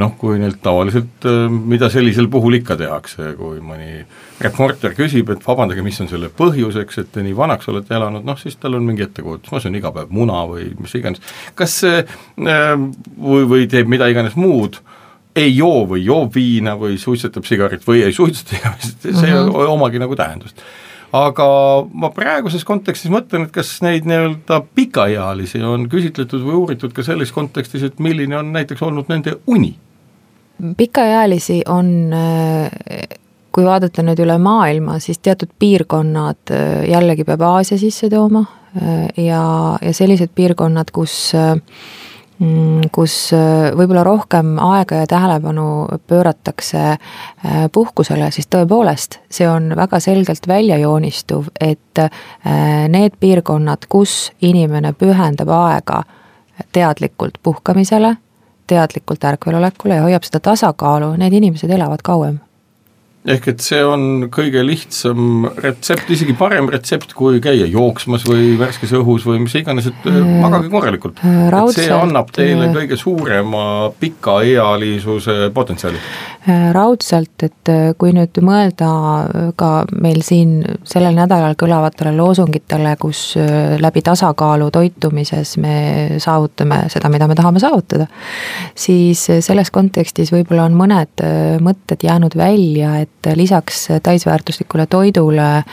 Noh, 0.00 0.14
kui 0.18 0.38
neilt 0.40 0.60
tavaliselt, 0.64 1.26
äh, 1.28 1.46
mida 1.50 1.90
sellisel 1.92 2.30
puhul 2.32 2.58
ikka 2.60 2.76
tehakse, 2.80 3.34
kui 3.38 3.60
mõni 3.64 4.04
reporter 4.40 4.94
küsib, 4.96 5.32
et 5.34 5.46
vabandage, 5.46 5.84
mis 5.84 6.00
on 6.02 6.10
selle 6.10 6.30
põhjuseks, 6.36 7.00
et 7.02 7.12
te 7.14 7.24
nii 7.26 7.36
vanaks 7.36 7.68
olete 7.72 7.96
elanud, 7.98 8.26
noh 8.26 8.38
siis 8.40 8.56
tal 8.60 8.78
on 8.78 8.86
mingi 8.86 9.06
ettekujutus, 9.06 9.52
ma 9.52 9.62
söön 9.62 9.78
iga 9.80 9.92
päev 9.94 10.12
muna 10.14 10.42
või 10.50 10.70
mis 10.80 10.96
iganes. 10.98 11.22
kas 11.58 11.80
see 11.84 12.02
äh, 12.02 12.74
või, 13.16 13.46
või 13.54 13.70
teeb 13.70 13.90
mida 13.90 14.10
iganes 14.10 14.38
muud, 14.40 14.80
ei 15.36 15.52
joo 15.54 15.84
või 15.88 16.04
joob 16.04 16.34
viina 16.34 16.74
või 16.78 16.98
suitsetab 16.98 17.46
sigarit 17.46 17.84
või 17.86 18.04
ei 18.06 18.12
suitseta, 18.12 18.74
see 18.82 19.12
mm 19.12 19.20
-hmm. 19.20 19.66
omagi 19.76 20.02
nagu 20.02 20.16
tähendust 20.18 20.64
aga 21.16 21.46
ma 21.90 22.10
praeguses 22.14 22.64
kontekstis 22.66 23.10
mõtlen, 23.12 23.48
et 23.48 23.54
kas 23.54 23.72
neid 23.84 24.06
nii-öelda 24.08 24.60
pikaealisi 24.76 25.62
on 25.66 25.88
küsitletud 25.90 26.44
või 26.46 26.58
uuritud 26.62 26.94
ka 26.94 27.04
selles 27.06 27.32
kontekstis, 27.34 27.84
et 27.86 28.02
milline 28.02 28.38
on 28.38 28.52
näiteks 28.54 28.82
olnud 28.86 29.10
nende 29.10 29.38
uni? 29.50 29.74
Pikaealisi 30.76 31.62
on 31.68 32.12
kui 33.50 33.64
vaadata 33.66 34.02
nüüd 34.06 34.20
üle 34.22 34.36
maailma, 34.38 34.98
siis 35.02 35.18
teatud 35.18 35.50
piirkonnad 35.58 36.52
jällegi 36.88 37.24
peab 37.26 37.42
Aasia 37.48 37.78
sisse 37.80 38.10
tooma 38.12 38.44
ja, 39.16 39.42
ja 39.82 39.92
sellised 39.96 40.30
piirkonnad, 40.36 40.92
kus 40.94 41.32
äh, 41.34 41.56
Mm, 42.40 42.86
kus 42.88 43.34
äh, 43.36 43.68
võib-olla 43.76 44.00
rohkem 44.06 44.54
aega 44.64 45.02
ja 45.02 45.08
tähelepanu 45.10 45.64
pööratakse 46.08 46.84
äh, 46.94 47.66
puhkusele, 47.72 48.30
siis 48.32 48.48
tõepoolest, 48.48 49.18
see 49.28 49.44
on 49.44 49.74
väga 49.76 50.00
selgelt 50.00 50.48
välja 50.48 50.78
joonistuv, 50.80 51.50
et 51.60 52.00
äh, 52.00 52.88
need 52.88 53.18
piirkonnad, 53.20 53.84
kus 53.92 54.30
inimene 54.40 54.94
pühendab 54.96 55.52
aega 55.52 56.00
teadlikult 56.72 57.36
puhkamisele, 57.44 58.14
teadlikult 58.70 59.24
ärkvelolekule 59.32 59.98
ja 59.98 60.06
hoiab 60.06 60.26
seda 60.26 60.40
tasakaalu, 60.50 61.14
need 61.20 61.36
inimesed 61.40 61.70
elavad 61.78 62.06
kauem 62.06 62.38
ehk 63.28 63.50
et 63.52 63.60
see 63.60 63.80
on 63.84 64.28
kõige 64.32 64.62
lihtsam 64.64 65.44
retsept, 65.60 66.08
isegi 66.14 66.32
parem 66.38 66.70
retsept, 66.72 67.12
kui 67.16 67.36
käia 67.44 67.66
jooksmas 67.68 68.24
või 68.24 68.54
värskes 68.60 68.94
õhus 68.96 69.26
või 69.28 69.42
mis 69.44 69.56
iganes, 69.60 69.90
et 69.90 70.08
äh, 70.08 70.16
magage 70.40 70.70
korralikult. 70.72 71.20
see 71.76 71.90
annab 71.92 72.32
teile 72.32 72.70
kõige 72.72 72.96
suurema 72.96 73.90
pikaealisuse 74.00 75.50
potentsiaali. 75.52 76.00
Äh, 76.48 76.70
raudselt, 76.72 77.34
et 77.44 77.68
äh, 77.68 77.90
kui 78.00 78.14
nüüd 78.16 78.40
mõelda 78.40 78.88
ka 79.60 79.70
meil 80.00 80.24
siin 80.24 80.56
sellel 80.88 81.20
nädalal 81.20 81.58
kõlavatele 81.60 82.14
loosungitele, 82.16 82.96
kus 83.04 83.34
läbi 83.84 84.00
tasakaalu 84.06 84.70
toitumises 84.72 85.58
me 85.60 85.76
saavutame 86.16 86.86
seda, 86.88 87.12
mida 87.12 87.28
me 87.28 87.36
tahame 87.36 87.60
saavutada, 87.60 88.08
siis 88.72 89.28
selles 89.44 89.68
kontekstis 89.74 90.32
võib-olla 90.32 90.70
on 90.70 90.80
mõned 90.80 91.28
mõtted 91.60 92.08
jäänud 92.08 92.40
välja, 92.40 92.96
et 93.04 93.09
et 93.26 93.36
lisaks 93.36 93.88
täisväärtuslikule 94.02 94.86
toidule, 94.86 95.56
äh, 95.56 95.64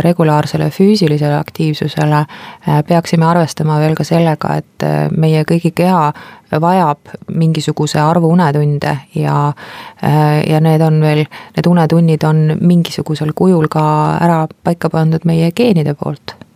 regulaarsele 0.00 0.70
füüsilisele 0.70 1.34
aktiivsusele 1.34 2.16
äh, 2.16 2.84
peaksime 2.88 3.24
arvestama 3.24 3.78
veel 3.80 3.94
ka 3.94 4.04
sellega, 4.04 4.56
et 4.56 4.84
äh, 4.84 5.08
meie 5.10 5.44
kõigi 5.48 5.72
keha 5.74 6.12
vajab 6.60 7.12
mingisuguse 7.28 8.00
arvu 8.00 8.30
unetunde 8.32 8.94
ja, 9.14 9.52
ja 10.48 10.60
need 10.64 10.80
on 10.80 11.00
veel, 11.04 11.26
need 11.56 11.68
unetunnid 11.68 12.24
on 12.24 12.56
mingisugusel 12.60 13.34
kujul 13.36 13.68
ka 13.68 13.84
ära 14.16 14.46
paika 14.64 14.88
pandud 14.88 15.28
meie 15.28 15.52
geenide 15.52 15.92
poolt 15.94 16.47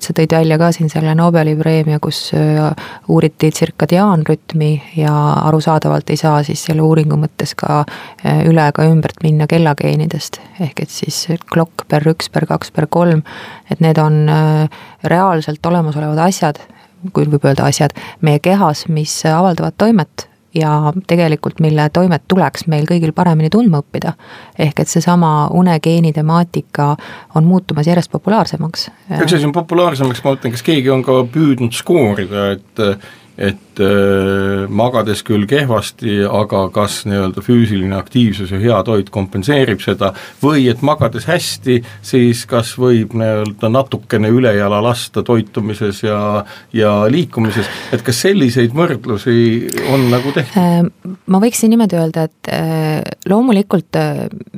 et 0.00 0.06
sa 0.08 0.14
tõid 0.16 0.32
välja 0.32 0.56
ka 0.56 0.70
siin 0.72 0.88
selle 0.88 1.12
Nobeli 1.16 1.52
preemia, 1.58 1.98
kus 2.00 2.30
äh, 2.36 2.70
uuriti 3.12 3.50
tsirkadiaanrütmi 3.52 4.70
ja 4.96 5.12
arusaadavalt 5.44 6.08
ei 6.10 6.16
saa 6.16 6.38
siis 6.46 6.62
selle 6.64 6.84
uuringu 6.86 7.18
mõttes 7.20 7.52
ka 7.58 7.82
äh, 7.82 8.40
üle 8.48 8.64
ega 8.72 8.86
ümbert 8.88 9.20
minna 9.22 9.48
kellageenidest. 9.50 10.40
ehk 10.60 10.80
et 10.86 10.94
siis 10.94 11.26
klokk 11.52 11.84
per 11.88 12.08
üks, 12.08 12.32
per 12.32 12.48
kaks, 12.48 12.72
per 12.72 12.88
kolm, 12.88 13.22
et 13.70 13.84
need 13.84 14.00
on 14.00 14.24
äh, 14.32 14.80
reaalselt 15.04 15.66
olemasolevad 15.66 16.24
asjad, 16.30 16.62
kui 17.12 17.28
võib 17.28 17.44
öelda 17.44 17.68
asjad, 17.68 17.92
meie 18.24 18.40
kehas, 18.40 18.86
mis 18.88 19.20
avaldavad 19.28 19.76
toimet 19.76 20.29
ja 20.54 20.92
tegelikult, 21.06 21.60
mille 21.60 21.88
toimet 21.92 22.22
tuleks 22.28 22.66
meil 22.66 22.86
kõigil 22.88 23.12
paremini 23.14 23.50
tundma 23.50 23.82
õppida. 23.82 24.12
ehk 24.58 24.80
et 24.80 24.88
seesama 24.88 25.48
unegeeni 25.54 26.12
temaatika 26.12 26.96
on 27.34 27.44
muutumas 27.44 27.86
järjest 27.86 28.10
populaarsemaks. 28.10 28.90
üks 29.20 29.34
asi 29.34 29.46
on 29.46 29.52
populaarsemaks, 29.52 30.24
ma 30.24 30.34
mõtlen, 30.34 30.50
kas 30.56 30.62
keegi 30.62 30.90
on 30.90 31.02
ka 31.02 31.22
püüdnud 31.32 31.72
skoorida, 31.72 32.50
et 32.52 32.84
et 33.40 33.80
äh, 33.80 34.68
magades 34.68 35.22
küll 35.24 35.46
kehvasti, 35.48 36.20
aga 36.28 36.66
kas 36.74 37.00
nii-öelda 37.08 37.40
füüsiline 37.44 37.96
aktiivsus 37.96 38.52
ja 38.52 38.60
hea 38.60 38.80
toit 38.84 39.08
kompenseerib 39.12 39.80
seda 39.80 40.12
või 40.42 40.66
et 40.70 40.82
magades 40.84 41.24
hästi, 41.30 41.78
siis 42.04 42.44
kas 42.50 42.74
võib 42.80 43.16
nii-öelda 43.16 43.70
natukene 43.72 44.28
ülejala 44.28 44.82
lasta 44.84 45.24
toitumises 45.24 46.02
ja, 46.04 46.44
ja 46.76 46.92
liikumises, 47.08 47.68
et 47.94 48.04
kas 48.04 48.20
selliseid 48.26 48.76
võrdlusi 48.76 49.38
on 49.88 50.10
nagu 50.12 50.34
tehtud? 50.36 50.60
Äh, 50.60 51.16
ma 51.32 51.40
võiksin 51.40 51.72
niimoodi 51.72 51.96
öelda, 51.96 52.28
et 52.28 52.52
äh, 52.52 53.00
loomulikult 53.30 53.96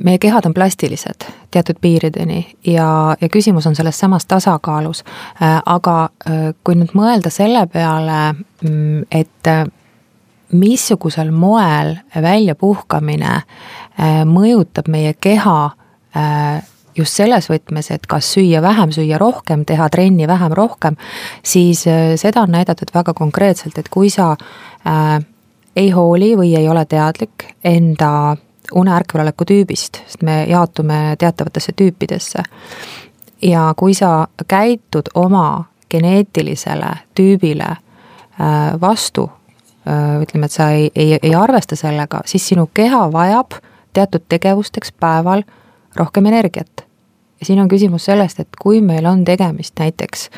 meie 0.03 0.19
kehad 0.19 0.49
on 0.49 0.53
plastilised 0.53 1.29
teatud 1.53 1.79
piirideni 1.81 2.41
ja, 2.67 3.15
ja 3.21 3.29
küsimus 3.31 3.67
on 3.69 3.77
selles 3.77 3.99
samas 4.01 4.25
tasakaalus, 4.25 5.03
aga 5.39 5.97
kui 6.65 6.77
nüüd 6.79 6.95
mõelda 6.97 7.29
selle 7.33 7.67
peale, 7.69 8.33
et 9.11 9.47
äh, 9.47 9.65
missugusel 10.51 11.31
moel 11.31 11.95
väljapuhkamine 12.21 13.33
äh, 13.35 14.21
mõjutab 14.29 14.89
meie 14.91 15.13
keha 15.13 15.57
äh, 16.17 16.63
just 16.95 17.17
selles 17.17 17.49
võtmes, 17.49 17.89
et 17.91 18.05
kas 18.07 18.29
süüa 18.35 18.61
vähem, 18.61 18.91
süüa 18.93 19.17
rohkem, 19.17 19.65
teha 19.65 19.89
trenni 19.89 20.27
vähem, 20.29 20.53
rohkem, 20.53 20.97
siis 21.43 21.87
seda 22.21 22.43
on 22.43 22.53
näidatud 22.53 22.91
väga 22.93 23.15
konkreetselt, 23.17 23.79
et 23.81 23.89
kui 23.89 24.11
sa 24.13 24.35
ei 25.75 25.89
hooli 25.89 26.35
või 26.37 26.51
ei 26.53 26.67
ole 26.69 26.83
teadlik 26.85 27.47
enda 27.65 28.35
une-ärkveloleku 28.77 29.47
tüübist, 29.49 30.03
sest 30.05 30.21
me 30.21 30.43
jaotume 30.45 31.15
teatavatesse 31.17 31.73
tüüpidesse. 31.73 32.43
ja 33.41 33.73
kui 33.77 33.93
sa 33.97 34.27
käitud 34.47 35.09
oma 35.15 35.65
geneetilisele 35.89 36.93
tüübile 37.17 37.73
Äh, 37.73 37.92
vastu, 38.81 39.31
äh, 39.87 40.21
ütleme, 40.21 40.45
et 40.45 40.51
sa 40.51 40.69
ei, 40.69 40.91
ei, 40.95 41.19
ei 41.23 41.35
arvesta 41.35 41.75
sellega, 41.75 42.21
siis 42.25 42.47
sinu 42.47 42.69
keha 42.73 43.11
vajab 43.11 43.59
teatud 43.93 44.25
tegevusteks 44.29 44.91
päeval 44.91 45.43
rohkem 45.95 46.25
energiat. 46.25 46.85
ja 47.39 47.45
siin 47.45 47.59
on 47.59 47.67
küsimus 47.67 48.05
sellest, 48.05 48.39
et 48.39 48.47
kui 48.61 48.81
meil 48.81 49.05
on 49.05 49.25
tegemist 49.25 49.79
näiteks 49.79 50.29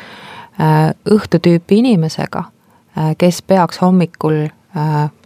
äh, 0.60 0.94
õhtutüüpi 1.10 1.78
inimesega, 1.78 2.44
kes 3.18 3.42
peaks 3.42 3.80
hommikul 3.80 4.46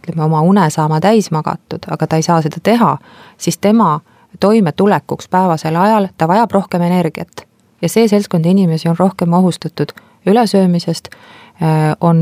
ütleme, 0.03 0.25
oma 0.25 0.41
une 0.43 0.71
saama 0.71 1.01
täis 1.01 1.31
magatud, 1.31 1.87
aga 1.91 2.07
ta 2.07 2.17
ei 2.17 2.23
saa 2.23 2.43
seda 2.43 2.59
teha, 2.63 2.97
siis 3.39 3.59
tema 3.59 4.01
toimetulekuks 4.41 5.29
päevasel 5.29 5.77
ajal 5.77 6.09
ta 6.19 6.29
vajab 6.29 6.51
rohkem 6.51 6.83
energiat. 6.83 7.47
ja 7.83 7.89
see 7.89 8.09
seltskond 8.09 8.45
inimesi 8.45 8.89
on 8.89 8.97
rohkem 8.99 9.33
ohustatud 9.33 9.93
ülesöömisest 10.27 11.09
on 12.01 12.21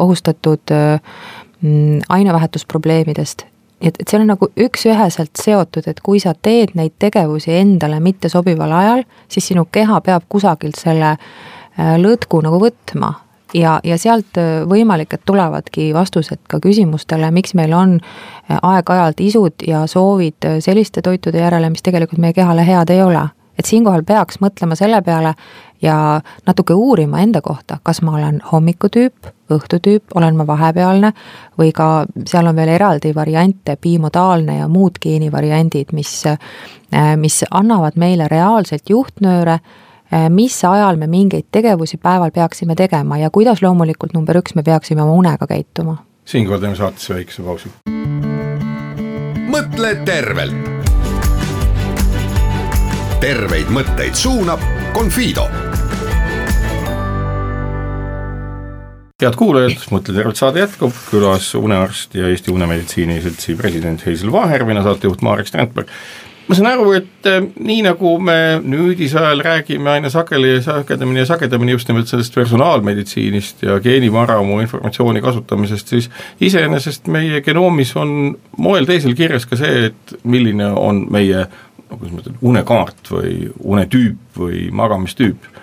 ohustatud 0.00 0.72
mm, 0.72 1.98
ainevahetusprobleemidest 2.08 3.44
et, 3.84 3.96
et 4.00 4.08
see 4.08 4.20
on 4.20 4.30
nagu 4.32 4.48
üks-üheselt 4.60 5.40
seotud, 5.40 5.88
et 5.90 6.00
kui 6.04 6.20
sa 6.22 6.34
teed 6.34 6.74
neid 6.78 6.96
tegevusi 7.02 7.54
endale 7.58 8.00
mittesobival 8.04 8.72
ajal, 8.78 9.04
siis 9.28 9.50
sinu 9.52 9.66
keha 9.72 10.00
peab 10.04 10.26
kusagilt 10.32 10.78
selle 10.80 11.14
äh, 11.14 11.94
lõtku 12.00 12.40
nagu 12.44 12.60
võtma 12.62 13.12
ja, 13.54 13.78
ja 13.84 13.98
sealt 14.00 14.40
äh, 14.40 14.64
võimalik, 14.70 15.16
et 15.16 15.24
tulevadki 15.26 15.90
vastused 15.96 16.42
ka 16.50 16.60
küsimustele, 16.64 17.30
miks 17.34 17.56
meil 17.58 17.74
on 17.76 17.98
äh, 18.00 18.58
aeg-ajalt 18.60 19.22
isud 19.24 19.66
ja 19.68 19.84
soovid 19.90 20.48
selliste 20.64 21.04
toitude 21.04 21.42
järele, 21.42 21.72
mis 21.74 21.84
tegelikult 21.84 22.22
meie 22.22 22.36
kehale 22.36 22.66
head 22.66 22.94
ei 22.94 23.02
ole. 23.02 23.28
et 23.58 23.68
siinkohal 23.70 24.02
peaks 24.02 24.40
mõtlema 24.42 24.74
selle 24.74 24.98
peale 25.06 25.34
ja 25.84 26.20
natuke 26.46 26.74
uurima 26.74 27.20
enda 27.20 27.40
kohta, 27.40 27.78
kas 27.82 28.02
ma 28.02 28.16
olen 28.16 28.40
hommikutüüp, 28.52 29.28
õhtutüüp, 29.52 30.14
olen 30.14 30.36
ma 30.36 30.46
vahepealne 30.46 31.12
või 31.60 31.72
ka 31.76 32.06
seal 32.26 32.48
on 32.48 32.56
veel 32.56 32.72
eraldi 32.78 33.12
variante, 33.14 33.76
bimodaalne 33.80 34.58
ja 34.62 34.68
muud 34.68 34.98
geenivariandid, 35.02 35.92
mis, 35.92 36.12
äh, 36.26 36.38
mis 37.20 37.42
annavad 37.50 37.98
meile 38.00 38.28
reaalselt 38.30 38.90
juhtnööre, 38.90 39.58
äh, 39.60 40.28
mis 40.30 40.56
ajal 40.64 40.96
me 40.96 41.06
mingeid 41.06 41.50
tegevusi 41.52 42.00
päeval 42.00 42.32
peaksime 42.32 42.74
tegema 42.74 43.18
ja 43.18 43.30
kuidas 43.30 43.62
loomulikult 43.62 44.14
number 44.14 44.40
üks, 44.40 44.54
me 44.54 44.62
peaksime 44.62 45.02
oma 45.02 45.12
unega 45.12 45.46
käituma. 45.46 45.96
siinkohal 46.24 46.60
teeme 46.60 46.76
saatesse 46.76 47.14
väikese 47.14 47.42
pausi. 47.42 47.68
mõtle 49.48 49.94
tervelt. 50.04 50.72
terveid 53.20 53.68
mõtteid 53.72 54.14
suunab 54.14 54.60
Confido 54.94 55.48
head 59.22 59.36
kuulajad, 59.38 59.78
Mõtle 59.94 60.10
tervelt 60.16 60.38
saade 60.40 60.58
jätkub, 60.58 60.94
külas 61.06 61.52
unearst 61.54 62.16
ja 62.18 62.26
Eesti 62.26 62.50
Unemeditsiini 62.50 63.20
Seltsi 63.22 63.54
president 63.54 64.02
Heisel 64.02 64.32
Vaher, 64.34 64.64
mina 64.66 64.82
saatejuht 64.82 65.22
Marek 65.22 65.46
Strandberg. 65.46 65.92
ma 66.48 66.56
saan 66.58 66.66
aru, 66.72 66.90
et 66.98 67.28
eh, 67.30 67.38
nii 67.40 67.84
nagu 67.86 68.16
me 68.18 68.58
nüüdisajal 68.60 69.40
räägime 69.46 69.92
aina 69.94 70.10
sageli 70.10 70.56
ja 70.56 70.62
sagedamini 70.66 71.22
ja 71.22 71.28
sagedamini 71.30 71.72
just 71.72 71.88
nimelt 71.88 72.10
sellest 72.10 72.34
personaalmeditsiinist 72.34 73.62
ja 73.62 73.78
geenivaramu 73.80 74.58
informatsiooni 74.60 75.22
kasutamisest, 75.22 75.94
siis 75.94 76.10
iseenesest 76.40 77.06
meie 77.06 77.40
genoomis 77.40 77.94
on 77.96 78.34
moel 78.58 78.84
teisel 78.84 79.14
kirjas 79.14 79.46
ka 79.46 79.56
see, 79.56 79.92
et 79.92 80.18
milline 80.24 80.72
on 80.74 81.06
meie 81.10 81.46
no 81.46 81.96
kuidas 81.96 82.12
ma 82.12 82.24
ütlen, 82.24 82.42
unekaart 82.42 83.14
või 83.14 83.52
unetüüp 83.62 84.42
või 84.42 84.66
magamistüüp 84.74 85.54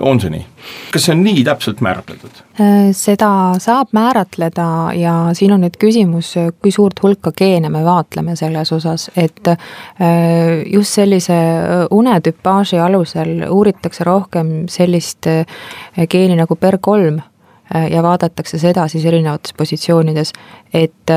on 0.00 0.20
see 0.20 0.30
nii? 0.32 0.44
kas 0.92 1.04
see 1.06 1.14
on 1.14 1.22
nii 1.24 1.42
täpselt 1.46 1.80
määratletud? 1.84 2.40
Äh, 2.60 2.90
seda 2.96 3.30
saab 3.62 3.92
määratleda 3.94 4.66
ja 4.98 5.14
siin 5.38 5.54
on 5.54 5.62
nüüd 5.64 5.76
küsimus, 5.80 6.32
kui 6.62 6.72
suurt 6.74 7.02
hulka 7.02 7.32
geene 7.36 7.70
me 7.72 7.84
vaatleme 7.86 8.34
selles 8.38 8.72
osas, 8.74 9.08
et 9.16 9.52
äh, 9.52 9.58
just 10.66 10.98
sellise 10.98 11.36
unetüpaaži 11.94 12.80
alusel 12.82 13.44
uuritakse 13.50 14.06
rohkem 14.08 14.64
sellist 14.70 15.30
geeni 16.10 16.38
nagu 16.38 16.58
PER3 16.58 17.20
ja 17.90 18.02
vaadatakse 18.04 18.58
seda 18.60 18.88
siis 18.90 19.04
erinevates 19.08 19.54
positsioonides, 19.56 20.32
et 20.74 21.12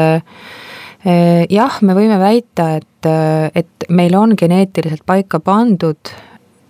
jah, 1.52 1.82
me 1.82 1.96
võime 1.98 2.16
väita, 2.22 2.70
et, 2.80 3.10
et 3.60 3.90
meil 3.90 4.16
on 4.16 4.38
geneetiliselt 4.40 5.04
paika 5.06 5.42
pandud 5.44 6.14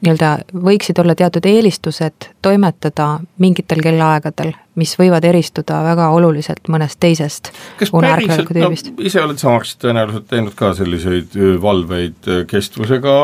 nii-öelda 0.06 0.62
võiksid 0.66 1.00
olla 1.02 1.16
teatud 1.18 1.46
eelistused 1.50 2.30
toimetada 2.46 3.08
mingitel 3.42 3.82
kellaaegadel, 3.84 4.54
mis 4.80 4.96
võivad 5.00 5.26
eristuda 5.26 5.82
väga 5.86 6.10
oluliselt 6.16 6.70
mõnest 6.72 7.00
teisest 7.00 7.52
uneärkveloku 7.92 8.58
tüübist 8.58 8.92
no,. 8.92 8.96
ise 9.06 9.24
oled 9.24 9.42
sa 9.42 9.56
arst 9.56 9.82
tõenäoliselt 9.84 10.30
teinud 10.32 10.56
ka 10.58 10.74
selliseid 10.78 11.36
valveid 11.62 12.32
kestvusega 12.52 13.18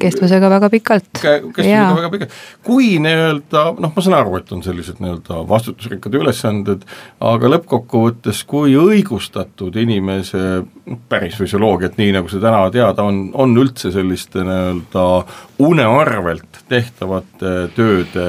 kestvusega 0.00 0.50
väga 0.50 0.70
pikalt. 0.72 1.10
kestvusega 1.18 1.96
väga 1.96 2.10
pikalt, 2.14 2.36
kui 2.66 2.94
nii-öelda 3.02 3.64
noh, 3.82 3.92
ma 3.94 4.04
saan 4.04 4.16
aru, 4.18 4.36
et 4.40 4.52
on 4.54 4.64
sellised 4.64 5.02
nii-öelda 5.02 5.42
vastutusrikkad 5.48 6.16
ülesanded, 6.20 6.86
aga 7.32 7.52
lõppkokkuvõttes, 7.54 8.44
kui 8.48 8.76
õigustatud 8.78 9.76
inimese 9.82 10.42
noh, 10.62 11.00
päris 11.12 11.36
füsioloogiat, 11.40 11.98
nii 12.00 12.16
nagu 12.18 12.32
see 12.32 12.42
täna 12.42 12.64
teada 12.74 13.06
on, 13.06 13.24
on 13.34 13.56
üldse 13.58 13.92
selliste 13.94 14.44
nii-öelda 14.46 15.06
une 15.62 15.86
arvelt 15.86 16.62
tehtavate 16.72 17.54
tööde 17.76 18.28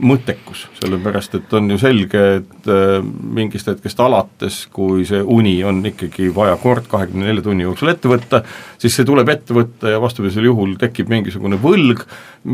mõttekus, 0.00 0.64
sellepärast 0.78 1.36
et 1.36 1.52
on 1.56 1.68
ju 1.72 1.78
selge, 1.80 2.22
et 2.38 2.70
äh, 2.70 2.98
mingist 3.04 3.68
hetkest 3.68 4.00
alates, 4.00 4.62
kui 4.72 5.06
see 5.08 5.20
uni 5.20 5.54
on 5.68 5.82
ikkagi 5.92 6.30
vaja 6.34 6.56
kord 6.62 6.88
kahekümne 6.90 7.28
nelja 7.28 7.44
tunni 7.44 7.66
jooksul 7.66 7.92
ette 7.92 8.10
võtta, 8.10 8.42
siis 8.82 8.96
see 8.96 9.08
tuleb 9.08 9.28
ette 9.32 9.56
võtta 9.56 9.92
ja 9.92 10.00
vastupidisel 10.02 10.48
juhul 10.48 10.76
tekib 10.80 11.12
mingisugune 11.12 11.60
võlg, 11.62 12.04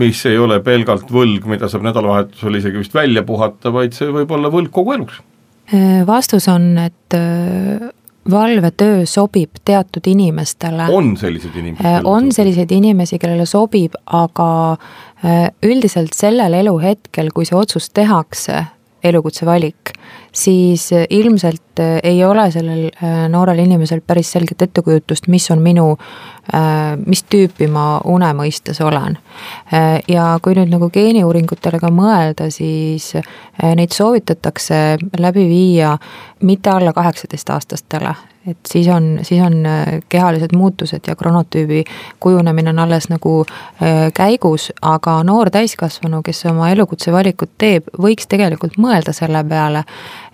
mis 0.01 0.25
ei 0.29 0.39
ole 0.41 0.61
pelgalt 0.65 1.11
võlg, 1.15 1.47
mida 1.51 1.71
saab 1.71 1.87
nädalavahetusel 1.87 2.59
isegi 2.61 2.83
vist 2.83 2.97
välja 2.97 3.25
puhata, 3.27 3.73
vaid 3.75 3.97
see 3.97 4.11
võib 4.15 4.35
olla 4.35 4.53
võlg 4.53 4.73
kogu 4.75 4.97
eluks. 4.99 5.23
Äh, 5.69 6.03
vastus 6.09 6.49
on, 6.49 6.73
et 6.81 7.17
äh, 7.17 7.89
valvetöö 8.31 9.07
sobib 9.07 9.51
teatud 9.65 10.07
inimestele. 10.07 10.89
on 10.89 11.17
selliseid 11.17 11.57
inimesi? 11.57 11.87
Äh, 11.87 12.01
on 12.05 12.33
selliseid 12.33 12.71
inimesi, 12.71 13.19
kellele 13.19 13.47
sobib, 13.47 13.95
aga 14.07 14.77
äh, 15.25 15.51
üldiselt 15.63 16.13
sellel 16.17 16.53
eluhetkel, 16.53 17.31
kui 17.35 17.49
see 17.49 17.59
otsus 17.59 17.91
tehakse, 17.91 18.65
elukutse 19.05 19.47
valik, 19.47 19.88
siis 20.33 20.89
äh, 20.93 21.07
ilmselt 21.11 21.63
ei 22.03 22.25
ole 22.25 22.49
sellel 22.51 22.89
noorel 23.31 23.61
inimesel 23.63 24.01
päris 24.03 24.33
selget 24.35 24.63
ettekujutust, 24.63 25.29
mis 25.31 25.45
on 25.55 25.61
minu, 25.63 25.93
mis 27.07 27.23
tüüpi 27.31 27.69
ma 27.71 28.01
une 28.03 28.33
mõistes 28.35 28.81
olen. 28.83 29.15
ja 30.09 30.25
kui 30.43 30.57
nüüd 30.59 30.73
nagu 30.73 30.89
geeniuuringutele 30.91 31.79
ka 31.79 31.93
mõelda, 31.95 32.49
siis 32.51 33.13
neid 33.63 33.95
soovitatakse 33.95 34.81
läbi 35.23 35.47
viia 35.47 35.95
mitte 36.43 36.75
alla 36.75 36.93
kaheksateistaastastele, 36.97 38.17
et 38.51 38.59
siis 38.69 38.89
on, 38.89 39.19
siis 39.23 39.43
on 39.43 39.67
äh, 39.67 39.87
kehalised 40.09 40.55
muutused 40.57 41.01
ja 41.07 41.17
kronotüübi 41.17 41.85
kujunemine 42.21 42.71
on 42.71 42.79
alles 42.79 43.09
nagu 43.09 43.45
äh, 43.45 44.13
käigus, 44.15 44.73
aga 44.83 45.19
noor 45.25 45.51
täiskasvanu, 45.51 46.23
kes 46.25 46.47
oma 46.49 46.71
elukutse 46.73 47.13
valikut 47.13 47.51
teeb, 47.59 47.91
võiks 48.01 48.29
tegelikult 48.29 48.79
mõelda 48.81 49.13
selle 49.17 49.43
peale, 49.49 49.85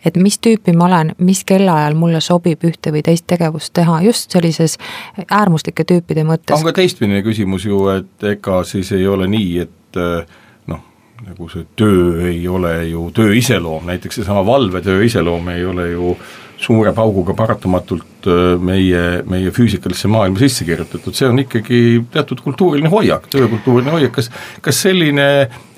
et 0.05 0.17
mis 0.21 0.39
tüüpi 0.39 0.77
ma 0.77 0.87
olen, 0.87 1.15
mis 1.19 1.43
kellaajal 1.49 1.99
mulle 1.99 2.21
sobib 2.25 2.65
ühte 2.69 2.93
või 2.95 3.03
teist 3.03 3.27
tegevust 3.31 3.75
teha, 3.75 4.01
just 4.07 4.31
sellises 4.35 4.79
äärmuslike 5.25 5.87
tüüpide 5.89 6.27
mõttes. 6.29 6.55
on 6.57 6.67
ka 6.69 6.77
teistpidine 6.79 7.23
küsimus 7.27 7.67
ju, 7.67 7.83
et 7.97 8.31
ega 8.37 8.63
siis 8.69 8.93
ei 8.93 9.07
ole 9.09 9.29
nii, 9.33 9.59
et 9.67 9.99
äh, 9.99 10.39
noh, 10.71 10.87
nagu 11.27 11.51
see 11.51 11.67
töö 11.77 12.31
ei 12.31 12.47
ole 12.49 12.77
ju 12.93 13.11
töö 13.17 13.35
iseloom, 13.35 13.91
näiteks 13.91 14.23
seesama 14.23 14.47
valvetöö 14.47 15.03
iseloom 15.05 15.49
ei 15.57 15.67
ole 15.67 15.91
ju 15.91 16.17
suure 16.65 16.93
pauguga 16.97 17.35
paratamatult 17.37 18.29
äh, 18.31 18.57
meie, 18.61 19.05
meie 19.29 19.53
füüsikalisse 19.55 20.11
maailma 20.13 20.41
sisse 20.43 20.67
kirjutatud, 20.69 21.15
see 21.17 21.29
on 21.29 21.43
ikkagi 21.45 21.85
teatud 22.15 22.43
kultuuriline 22.45 22.93
hoiak, 22.93 23.29
töökultuuriline 23.33 23.95
hoiak, 23.99 24.15
kas, 24.17 24.31
kas 24.65 24.83
selline 24.87 25.29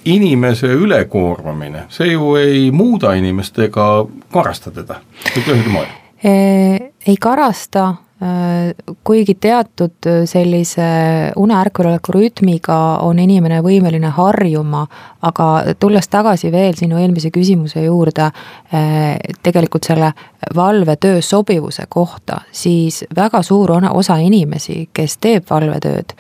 inimese 0.07 0.71
ülekoormamine, 0.79 1.87
see 1.93 2.13
ju 2.13 2.35
ei 2.39 2.71
muuda 2.75 3.17
inimest 3.19 3.59
ega 3.67 3.87
karasta 4.33 4.73
teda? 4.75 5.01
Mitte 5.35 5.53
ühelgi 5.53 5.73
moel? 5.75 5.95
ei 6.27 7.17
karasta, 7.21 7.91
kuigi 9.05 9.35
teatud 9.35 10.07
äh, 10.07 10.23
sellise 10.25 10.87
uneärkveloleku 11.37 12.15
rütmiga 12.17 12.77
on 13.05 13.19
inimene 13.21 13.59
võimeline 13.61 14.09
harjuma, 14.17 14.87
aga 15.21 15.49
tulles 15.81 16.09
tagasi 16.09 16.49
veel 16.53 16.79
sinu 16.79 16.97
eelmise 16.97 17.29
küsimuse 17.35 17.85
juurde, 17.85 18.31
äh, 18.73 19.19
tegelikult 19.45 19.85
selle 19.85 20.15
valvetöö 20.57 21.21
sobivuse 21.21 21.85
kohta, 21.89 22.41
siis 22.53 23.05
väga 23.17 23.43
suur 23.43 23.75
osa 23.93 24.17
inimesi, 24.17 24.89
kes 24.93 25.19
teeb 25.21 25.45
valvetööd, 25.51 26.17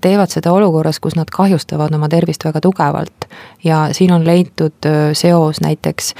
teevad 0.00 0.30
seda 0.30 0.52
olukorras, 0.52 1.00
kus 1.00 1.16
nad 1.16 1.30
kahjustavad 1.32 1.94
oma 1.94 2.08
tervist 2.08 2.44
väga 2.44 2.60
tugevalt. 2.60 3.28
ja 3.64 3.88
siin 3.92 4.12
on 4.12 4.26
leitud 4.26 4.88
seos 5.12 5.60
näiteks 5.60 6.14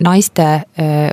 naiste, 0.00 0.46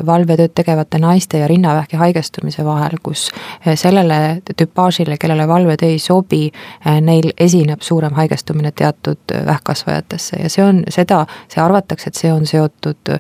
valvetööd 0.06 0.52
tegevate 0.56 1.00
naiste 1.00 1.38
ja 1.38 1.48
rinnavähki 1.48 1.98
haigestumise 1.98 2.66
vahel, 2.66 2.98
kus 3.04 3.30
sellele 3.76 4.42
tüpaažile, 4.58 5.18
kellele 5.22 5.48
valvetöö 5.48 5.90
ei 5.90 6.00
sobi, 6.00 6.52
neil 7.02 7.32
esineb 7.38 7.82
suurem 7.82 8.14
haigestumine 8.14 8.72
teatud 8.72 9.36
vähkkasvajatesse 9.46 10.42
ja 10.42 10.50
see 10.50 10.66
on 10.66 10.84
seda, 10.90 11.26
see 11.48 11.62
arvatakse, 11.64 12.10
et 12.10 12.22
see 12.24 12.34
on 12.34 12.46
seotud 12.50 13.14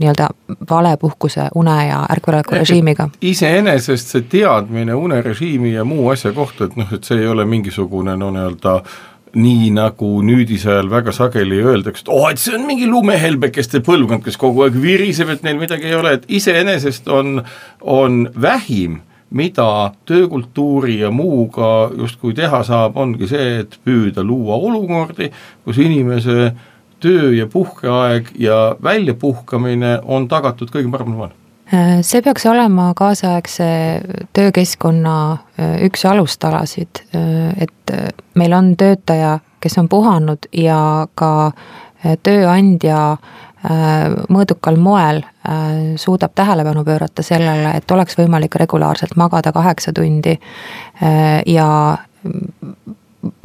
nii-öelda 0.00 0.28
valepuhkuse, 0.70 1.48
une 1.54 1.86
ja 1.86 2.04
ärkveloleku 2.12 2.54
režiimiga. 2.54 3.08
iseenesest 3.20 4.14
see 4.14 4.28
teadmine 4.28 4.94
unerežiimi 4.94 5.72
ja 5.72 5.84
muu 5.84 6.08
asja 6.08 6.19
kohta, 6.36 6.68
et 6.68 6.76
noh, 6.76 6.90
et 6.92 7.06
see 7.06 7.20
ei 7.22 7.30
ole 7.30 7.46
mingisugune 7.48 8.16
no 8.20 8.30
nii-öelda 8.34 8.80
nii 9.40 9.68
nagu 9.74 10.08
nüüdisajal 10.26 10.88
väga 10.90 11.12
sageli 11.14 11.60
öeldakse, 11.62 12.02
et 12.02 12.10
oh,, 12.10 12.26
et 12.30 12.40
see 12.42 12.56
on 12.56 12.66
mingi 12.66 12.88
lumehelbekeste 12.90 13.82
põlvkond, 13.86 14.24
kes 14.26 14.38
kogu 14.40 14.64
aeg 14.66 14.78
viriseb, 14.82 15.30
et 15.30 15.44
neil 15.46 15.60
midagi 15.60 15.86
ei 15.86 15.94
ole, 15.94 16.16
et 16.18 16.26
iseenesest 16.40 17.08
on, 17.14 17.38
on 17.80 18.24
vähim 18.34 19.00
mida 19.30 19.92
töökultuuri 20.10 20.98
ja 20.98 21.10
muuga 21.14 21.90
justkui 21.96 22.34
teha 22.34 22.64
saab, 22.66 22.96
ongi 22.98 23.28
see, 23.30 23.60
et 23.62 23.78
püüda 23.86 24.24
luua 24.26 24.58
olukordi, 24.58 25.30
kus 25.64 25.78
inimese 25.78 26.50
töö- 27.00 27.36
ja 27.36 27.46
puhkeaeg 27.46 28.34
ja 28.38 28.76
väljapuhkamine 28.82 30.00
on 30.04 30.28
tagatud 30.28 30.72
kõige 30.74 30.90
paremal 30.90 31.16
moel 31.16 31.36
see 32.02 32.22
peaks 32.22 32.46
olema 32.46 32.92
kaasaegse 32.96 33.66
töökeskkonna 34.32 35.32
äh, 35.32 35.76
üks 35.86 36.04
alustalasid, 36.08 37.04
äh, 37.14 37.62
et 37.62 37.92
äh, 37.94 38.08
meil 38.34 38.52
on 38.52 38.74
töötaja, 38.76 39.38
kes 39.60 39.78
on 39.78 39.88
puhanud 39.88 40.50
ja 40.56 41.06
ka 41.14 41.52
tööandja 42.24 43.18
mõõdukal 44.32 44.78
moel 44.80 45.18
suudab 46.00 46.32
tähelepanu 46.32 46.80
pöörata 46.84 47.20
sellele, 47.20 47.74
et 47.76 47.92
oleks 47.92 48.16
võimalik 48.16 48.56
regulaarselt 48.56 49.18
magada 49.20 49.52
kaheksa 49.52 49.92
tundi 49.92 50.32
ja 51.46 51.66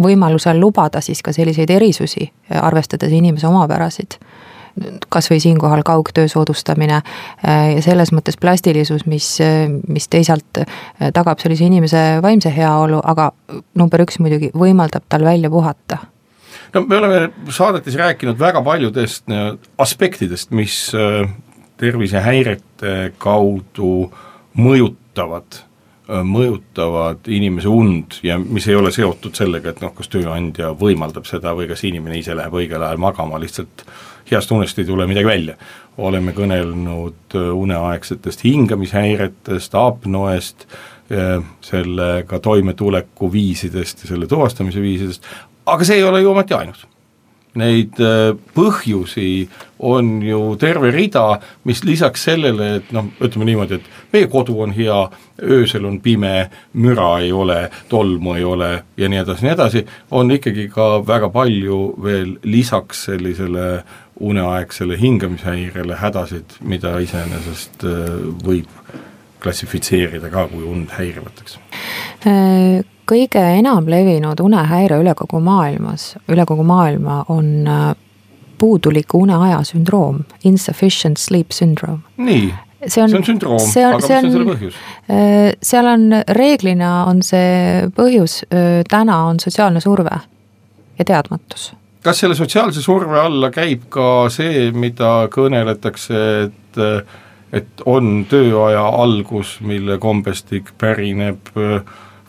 võimalusel 0.07 0.61
lubada 0.63 1.01
siis 1.03 1.19
ka 1.19 1.35
selliseid 1.35 1.75
erisusi, 1.75 2.29
arvestades 2.61 3.11
inimese 3.11 3.51
omapärasid 3.51 4.15
kas 5.09 5.29
või 5.31 5.39
siinkohal 5.43 5.83
kaugtöö 5.87 6.27
soodustamine 6.31 7.01
ja 7.45 7.83
selles 7.83 8.11
mõttes 8.15 8.39
plastilisus, 8.41 9.05
mis, 9.09 9.29
mis 9.87 10.09
teisalt 10.11 10.63
tagab 11.13 11.39
sellise 11.39 11.67
inimese 11.67 12.03
vaimse 12.23 12.51
heaolu, 12.55 12.99
aga 13.03 13.29
number 13.79 14.03
üks 14.03 14.19
muidugi 14.19 14.51
võimaldab 14.55 15.07
tal 15.09 15.23
välja 15.27 15.49
puhata. 15.49 16.01
No 16.73 16.83
me 16.83 16.97
oleme 16.97 17.51
saadetes 17.55 17.95
rääkinud 17.95 18.39
väga 18.39 18.61
paljudest 18.63 19.31
aspektidest, 19.77 20.51
mis 20.51 20.91
tervisehäirete 21.79 23.13
kaudu 23.19 24.09
mõjutavad 24.59 25.63
Äh, 26.05 26.21
mõjutavad 26.21 27.25
inimese 27.33 27.69
und 27.71 28.19
ja 28.21 28.35
mis 28.37 28.67
ei 28.69 28.75
ole 28.77 28.91
seotud 28.93 29.33
sellega, 29.33 29.71
et 29.71 29.79
noh, 29.81 29.89
kas 29.95 30.11
tööandja 30.13 30.67
võimaldab 30.77 31.25
seda 31.25 31.55
või 31.57 31.65
kas 31.71 31.81
inimene 31.87 32.19
ise 32.19 32.35
läheb 32.37 32.53
õigel 32.53 32.83
ajal 32.85 33.01
magama, 33.01 33.39
lihtsalt 33.41 33.81
heast 34.31 34.51
unest 34.51 34.79
ei 34.79 34.85
tule 34.85 35.07
midagi 35.07 35.27
välja. 35.27 35.55
oleme 35.97 36.33
kõnelnud 36.35 37.35
äh, 37.35 37.51
uneaegsetest 37.55 38.43
hingamishäiretest, 38.43 39.75
apnoest, 39.79 40.67
äh, 41.11 41.39
sellega 41.61 42.39
toimetuleku 42.39 43.31
viisidest 43.31 44.03
ja 44.03 44.13
selle 44.13 44.27
tuvastamise 44.27 44.81
viisidest, 44.81 45.23
aga 45.65 45.87
see 45.87 46.01
ei 46.01 46.03
ole 46.03 46.21
ju 46.21 46.31
ometi 46.31 46.53
ainus 46.57 46.87
neid 47.55 47.99
põhjusi 48.55 49.47
on 49.79 50.21
ju 50.23 50.55
terve 50.59 50.91
rida, 50.91 51.39
mis 51.67 51.83
lisaks 51.83 52.25
sellele, 52.27 52.69
et 52.79 52.91
noh, 52.95 53.07
ütleme 53.23 53.47
niimoodi, 53.49 53.79
et 53.79 54.13
meie 54.15 54.29
kodu 54.31 54.57
on 54.63 54.73
hea, 54.75 54.97
öösel 55.43 55.85
on 55.87 55.99
pime, 56.03 56.49
müra 56.79 57.09
ei 57.23 57.31
ole, 57.35 57.65
tolmu 57.91 58.37
ei 58.39 58.45
ole 58.47 58.71
ja 58.97 59.09
nii 59.11 59.21
edasi, 59.23 59.45
nii 59.45 59.53
edasi, 59.55 59.85
on 60.15 60.31
ikkagi 60.35 60.69
ka 60.73 60.99
väga 61.07 61.29
palju 61.33 61.79
veel 62.03 62.37
lisaks 62.47 63.05
sellisele 63.09 63.69
uneaegsele 64.19 64.97
hingamishäirele 64.99 65.97
hädasid, 65.99 66.57
mida 66.63 66.93
iseenesest 67.03 67.83
võib 68.45 68.69
klassifitseerida 69.43 70.29
ka 70.31 70.47
kui 70.49 70.63
und 70.63 70.93
häirivateks 70.95 71.59
kõige 73.09 73.41
enam 73.59 73.87
levinud 73.89 74.39
unehäire 74.41 74.97
üle 75.01 75.13
kogu 75.17 75.39
maailmas, 75.43 76.13
üle 76.31 76.45
kogu 76.47 76.65
maailma 76.65 77.23
on 77.33 77.49
äh, 77.69 77.87
puuduliku 78.59 79.21
uneaja 79.25 79.61
sündroom, 79.67 80.23
insufficient 80.43 81.19
sleep 81.21 81.53
syndrome. 81.53 82.01
nii, 82.17 82.49
see 82.87 83.03
on, 83.03 83.09
see 83.09 83.19
on 83.21 83.27
sündroom, 83.29 83.61
aga 83.61 84.01
mis 84.01 84.09
on 84.09 84.29
selle 84.31 84.49
põhjus? 84.51 84.83
Äh, 85.05 85.53
seal 85.61 85.89
on, 85.91 86.07
reeglina 86.39 86.91
on 87.11 87.23
see 87.25 87.89
põhjus, 87.97 88.41
äh, 88.49 88.81
täna 88.89 89.23
on 89.29 89.41
sotsiaalne 89.43 89.83
surve 89.83 90.21
ja 90.99 91.05
teadmatus. 91.05 91.73
Kas 92.05 92.21
selle 92.21 92.37
sotsiaalse 92.37 92.83
surve 92.85 93.17
alla 93.19 93.49
käib 93.53 93.87
ka 93.93 94.27
see, 94.33 94.69
mida 94.75 95.25
kõneletakse, 95.33 96.25
et 96.47 96.81
et 97.55 97.83
on 97.87 98.25
tööaja 98.27 98.83
algus, 98.99 99.55
mille 99.63 99.95
kombestik 100.01 100.73
pärineb 100.81 101.51
äh, 101.55 101.85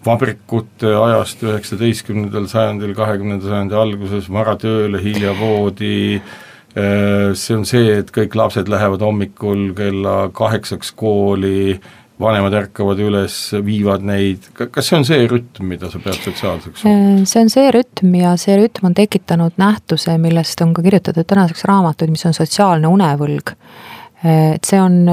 vabrikute 0.07 0.93
ajast 0.95 1.43
üheksateistkümnendal 1.43 2.47
sajandil, 2.51 2.93
kahekümnenda 2.95 3.49
sajandi 3.49 3.79
alguses, 3.81 4.29
vara 4.31 4.55
tööle, 4.61 5.01
hilja 5.03 5.35
voodi, 5.39 6.21
äh, 6.21 7.33
see 7.35 7.57
on 7.59 7.67
see, 7.67 7.97
et 7.97 8.13
kõik 8.15 8.37
lapsed 8.39 8.71
lähevad 8.71 9.03
hommikul 9.03 9.73
kella 9.79 10.29
kaheksaks 10.37 10.95
kooli, 11.01 11.81
vanemad 12.21 12.55
ärkavad 12.57 13.01
üles, 13.05 13.35
viivad 13.65 14.05
neid, 14.07 14.47
kas 14.57 14.89
see 14.89 14.97
on 14.99 15.05
see 15.09 15.27
rütm, 15.29 15.67
mida 15.73 15.91
sa 15.93 16.01
pead 16.03 16.17
sotsiaalseks? 16.25 16.87
Äh, 16.89 17.21
see 17.29 17.43
on 17.45 17.53
see 17.53 17.67
rütm 17.75 18.17
ja 18.21 18.33
see 18.41 18.57
rütm 18.61 18.89
on 18.91 18.97
tekitanud 18.97 19.61
nähtuse, 19.61 20.17
millest 20.23 20.65
on 20.65 20.73
ka 20.77 20.85
kirjutatud 20.87 21.29
tänaseks 21.29 21.67
raamatuid, 21.69 22.15
mis 22.15 22.27
on 22.29 22.37
sotsiaalne 22.37 22.89
unevõlg 22.89 23.53
äh, 23.53 24.57
et 24.57 24.65
see 24.69 24.81
on 24.81 25.05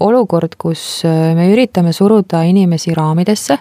olukord, 0.00 0.56
kus 0.60 1.02
me 1.06 1.50
üritame 1.52 1.92
suruda 1.96 2.44
inimesi 2.48 2.94
raamidesse 2.94 3.58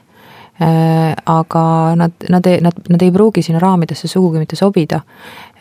Äh, 0.61 1.15
aga 1.25 1.95
nad, 1.95 2.11
nad 2.29 2.45
nad, 2.61 2.73
nad 2.89 3.01
ei 3.01 3.11
pruugi 3.11 3.41
sinna 3.41 3.59
raamidesse 3.59 4.07
sugugi 4.07 4.37
mitte 4.37 4.55
sobida. 4.55 4.99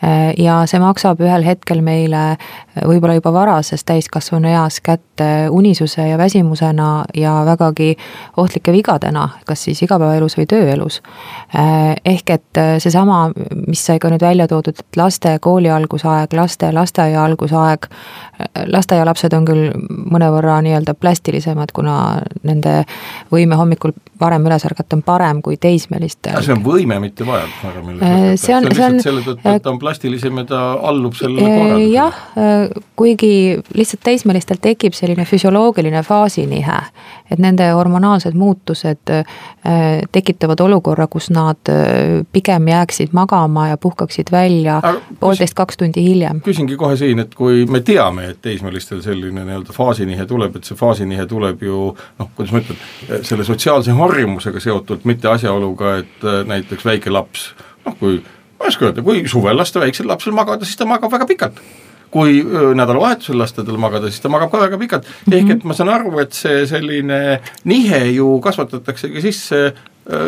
Äh, 0.03 0.33
ja 0.37 0.63
see 0.65 0.79
maksab 0.81 1.19
ühel 1.21 1.43
hetkel 1.45 1.83
meile 1.85 2.21
äh, 2.31 2.85
võib-olla 2.87 3.19
juba 3.19 3.33
varases 3.35 3.83
täiskasvanueas 3.85 4.79
kätte 4.81 5.27
unisuse 5.53 6.07
ja 6.07 6.17
väsimusena 6.17 7.05
ja 7.17 7.35
vägagi 7.45 7.95
ohtlike 8.37 8.73
vigadena, 8.73 9.27
kas 9.45 9.67
siis 9.67 9.83
igapäevaelus 9.85 10.37
või 10.39 10.47
tööelus. 10.49 11.01
ehk 12.05 12.29
et 12.29 12.59
seesama, 12.79 13.31
mis 13.67 13.85
sai 13.85 13.99
ka 13.99 14.09
nüüd 14.09 14.21
välja 14.21 14.47
toodud, 14.47 14.79
et 14.79 14.97
laste 14.97 15.35
kooli 15.39 15.69
algusaeg, 15.69 16.33
laste 16.33 16.71
lasteaia 16.71 17.23
algusaeg, 17.23 17.87
lasteaialapsed 18.65 19.33
on 19.37 19.45
küll 19.45 19.69
mõnevõrra 20.11 20.61
nii-öelda 20.65 20.95
plastilisemad, 20.97 21.71
kuna 21.75 21.97
nende 22.47 22.81
võime 23.31 23.59
hommikul 23.59 23.93
varem 24.21 24.45
üles 24.47 24.65
ärgata 24.67 24.97
on 24.97 25.03
parem 25.05 25.41
kui 25.45 25.57
teismelistel. 25.61 26.37
see 26.45 26.55
on 26.55 26.63
võime, 26.65 26.97
mitte 27.03 27.25
vajadus, 27.27 27.57
ma 27.63 27.71
arvan, 27.71 27.87
milles 27.89 28.07
äh, 28.07 28.27
see 28.39 28.55
on, 28.55 28.67
see 28.75 28.87
on 28.87 28.99
selle 29.03 29.23
tõttu, 29.25 29.55
et 29.55 29.65
ta 29.65 29.73
on 29.73 29.79
plastilisem 29.91 30.37
ja 30.41 30.45
ta 30.47 30.61
allub 30.87 31.13
sellele 31.19 31.47
äh, 31.47 31.57
korraldusele. 31.57 31.93
jah, 31.93 32.21
äh, 32.37 32.83
kuigi 32.95 33.59
lihtsalt 33.75 34.03
teismelistel 34.03 34.61
tekib 34.61 34.95
selline 34.95 35.25
füsioloogiline 35.27 36.03
faasinihe, 36.07 36.79
et 37.31 37.39
nende 37.39 37.67
hormonaalsed 37.75 38.35
muutused 38.35 39.11
tekitavad 40.11 40.59
olukorra, 40.59 41.05
kus 41.07 41.29
nad 41.31 41.69
pigem 42.31 42.67
jääksid 42.67 43.13
magama 43.15 43.67
ja 43.67 43.77
puhkaksid 43.77 44.31
välja 44.31 44.81
poolteist, 45.19 45.53
kaks 45.55 45.77
tundi 45.77 46.03
hiljem. 46.03 46.41
küsingi 46.41 46.75
kohe 46.77 46.97
siin, 46.97 47.19
et 47.23 47.35
kui 47.35 47.65
me 47.69 47.81
teame, 47.85 48.31
et 48.33 48.41
teismelistel 48.41 49.01
selline 49.05 49.45
nii-öelda 49.45 49.75
faasinihe 49.75 50.25
tuleb, 50.25 50.55
et 50.55 50.67
see 50.67 50.77
faasinihe 50.77 51.25
tuleb 51.29 51.63
ju 51.63 51.91
noh, 52.19 52.31
kuidas 52.35 52.53
ma 52.55 52.63
ütlen, 52.63 52.81
selle 53.27 53.47
sotsiaalse 53.47 53.95
harjumusega 53.95 54.59
seotult, 54.63 55.05
mitte 55.05 55.29
asjaoluga, 55.31 55.97
et 56.03 56.27
äh, 56.27 56.41
näiteks 56.47 56.85
väike 56.85 57.13
laps 57.13 57.51
noh, 57.85 57.97
kui 57.99 58.21
ma 58.61 58.67
ei 58.67 58.73
oska 58.73 58.89
öelda, 58.89 59.05
kui 59.05 59.23
suvel 59.27 59.57
lasta 59.57 59.81
väiksel 59.81 60.09
lapsel 60.09 60.37
magada, 60.37 60.67
siis 60.67 60.77
ta 60.77 60.85
magab 60.89 61.11
väga 61.11 61.25
pikalt 61.29 61.63
kui 62.11 62.41
nädalavahetusel 62.75 63.39
lasta 63.39 63.63
tal 63.63 63.79
magada, 63.79 64.09
siis 64.11 64.19
ta 64.23 64.29
magab 64.31 64.51
ka 64.51 64.59
väga 64.65 64.77
pikalt 64.77 65.07
mm, 65.07 65.31
-hmm. 65.31 65.37
ehk 65.37 65.49
et 65.55 65.63
ma 65.63 65.73
saan 65.73 65.89
aru, 65.89 66.19
et 66.19 66.33
see 66.35 66.65
selline 66.67 67.39
nihe 67.63 68.01
ju 68.17 68.39
kasvatataksegi 68.43 69.21
sisse 69.21 69.73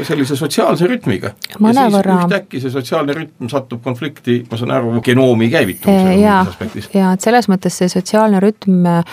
sellise 0.03 0.35
sotsiaalse 0.37 0.87
rütmiga. 0.87 1.33
mõnevõrra. 1.59 2.19
ühtäkki 2.23 2.61
see 2.61 2.71
sotsiaalne 2.71 3.15
rütm 3.17 3.49
satub 3.49 3.81
konflikti, 3.83 4.43
ma 4.51 4.57
saan 4.57 4.71
aru, 4.75 4.93
genoomi 5.01 5.49
käivitumise 5.49 6.13
ja, 6.21 6.39
aspektis. 6.45 6.89
ja 6.93 7.13
et 7.17 7.25
selles 7.25 7.49
mõttes 7.49 7.79
see 7.81 7.89
sotsiaalne 7.89 8.39
rütm 8.43 8.85
äh, 8.85 9.03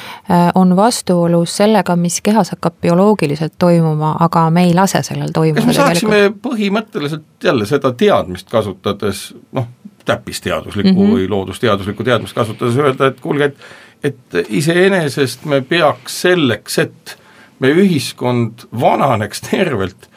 on 0.54 0.76
vastuolus 0.76 1.56
sellega, 1.62 1.96
mis 1.96 2.20
kehas 2.20 2.52
hakkab 2.54 2.76
bioloogiliselt 2.82 3.56
toimuma, 3.58 4.16
aga 4.20 4.48
me 4.50 4.66
ei 4.68 4.74
lase 4.76 5.02
sellel 5.06 5.32
toimuda. 5.34 5.64
kas 5.64 5.72
me 5.72 5.78
saaksime 5.78 6.16
tegelikult? 6.16 6.42
põhimõtteliselt 6.50 7.44
jälle 7.44 7.66
seda 7.66 7.92
teadmist 7.92 8.50
kasutades 8.50 9.30
noh, 9.56 9.68
täppisteaduslikku 10.04 10.92
mm 10.92 11.06
-hmm. 11.06 11.14
või 11.16 11.28
loodusteaduslikku 11.28 12.04
teadmist 12.04 12.36
kasutades 12.36 12.76
öelda, 12.76 13.06
et 13.06 13.20
kuulge, 13.20 13.44
et 13.44 13.56
et 14.04 14.38
iseenesest 14.48 15.44
me 15.44 15.60
peaks 15.60 16.22
selleks, 16.22 16.78
et 16.78 17.16
meie 17.60 17.76
ühiskond 17.82 18.64
vananeks 18.80 19.44
tervelt, 19.50 20.08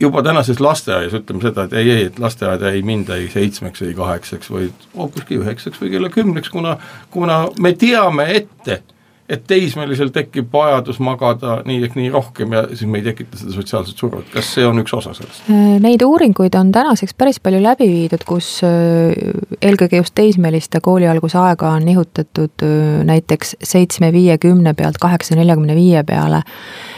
juba 0.00 0.22
tänases 0.22 0.60
lasteaias 0.60 1.16
ütleme 1.18 1.42
seda, 1.44 1.66
et 1.68 1.78
ei, 1.78 1.90
ei, 1.90 2.04
et 2.10 2.20
lasteaeda 2.22 2.72
ei 2.74 2.82
minda 2.86 3.16
ei 3.18 3.28
seitsmeks, 3.32 3.82
ei 3.86 3.96
kaheksaks, 3.96 4.52
vaid 4.52 4.86
hoopiski 4.96 5.40
üheksaks 5.42 5.80
või 5.82 5.92
kella 5.96 6.12
kümneks, 6.12 6.52
kuna, 6.52 6.76
kuna 7.14 7.42
me 7.60 7.74
teame 7.78 8.30
ette, 8.38 8.82
et 9.28 9.42
teismelisel 9.44 10.08
tekib 10.08 10.48
vajadus 10.52 10.96
magada 11.04 11.58
nii 11.68 11.82
ehk 11.84 11.96
nii 11.98 12.08
rohkem 12.12 12.54
ja 12.56 12.62
siis 12.70 12.88
me 12.88 13.02
ei 13.02 13.04
tekita 13.10 13.36
seda 13.36 13.52
sotsiaalset 13.52 14.00
survet, 14.00 14.30
kas 14.32 14.54
see 14.56 14.64
on 14.64 14.80
üks 14.80 14.94
osa 14.96 15.12
sellest? 15.16 15.50
Neid 15.84 16.04
uuringuid 16.06 16.56
on 16.56 16.72
tänaseks 16.72 17.12
päris 17.18 17.40
palju 17.44 17.60
läbi 17.60 17.90
viidud, 17.92 18.24
kus 18.28 18.54
eelkõige 18.64 20.00
just 20.00 20.16
teismeliste 20.16 20.80
koolialguse 20.84 21.36
aega 21.42 21.74
on 21.76 21.84
nihutatud 21.88 22.64
näiteks 23.08 23.58
seitsme 23.60 24.12
viiekümne 24.16 24.72
pealt 24.78 24.96
kaheksa 25.02 25.36
neljakümne 25.36 25.76
viie 25.76 26.04
peale 26.08 26.46
Äh, 26.46 26.97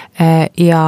ja 0.59 0.83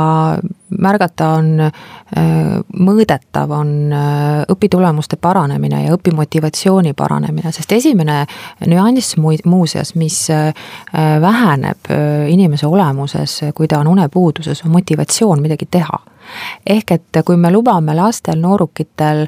märgata 0.79 1.29
on, 1.39 1.61
äh, 1.61 2.61
mõõdetav 2.73 3.53
on 3.55 3.93
äh, 3.93 4.43
õpitulemuste 4.53 5.17
paranemine 5.21 5.85
ja 5.85 5.97
õpimotivatsiooni 5.97 6.95
paranemine, 6.97 7.53
sest 7.53 7.73
esimene 7.73 8.23
nüanss 8.67 9.17
muuseas, 9.19 9.95
mis 9.95 10.19
väheneb 10.93 11.89
inimese 12.29 12.67
olemuses, 12.67 13.39
kui 13.55 13.69
ta 13.69 13.81
on 13.81 13.91
unepuuduses, 13.93 14.65
on 14.65 14.73
motivatsioon 14.73 15.43
midagi 15.43 15.67
teha. 15.71 15.99
ehk 16.67 16.91
et 16.91 17.23
kui 17.27 17.37
me 17.37 17.51
lubame 17.51 17.95
lastel, 17.95 18.39
noorukitel 18.41 19.27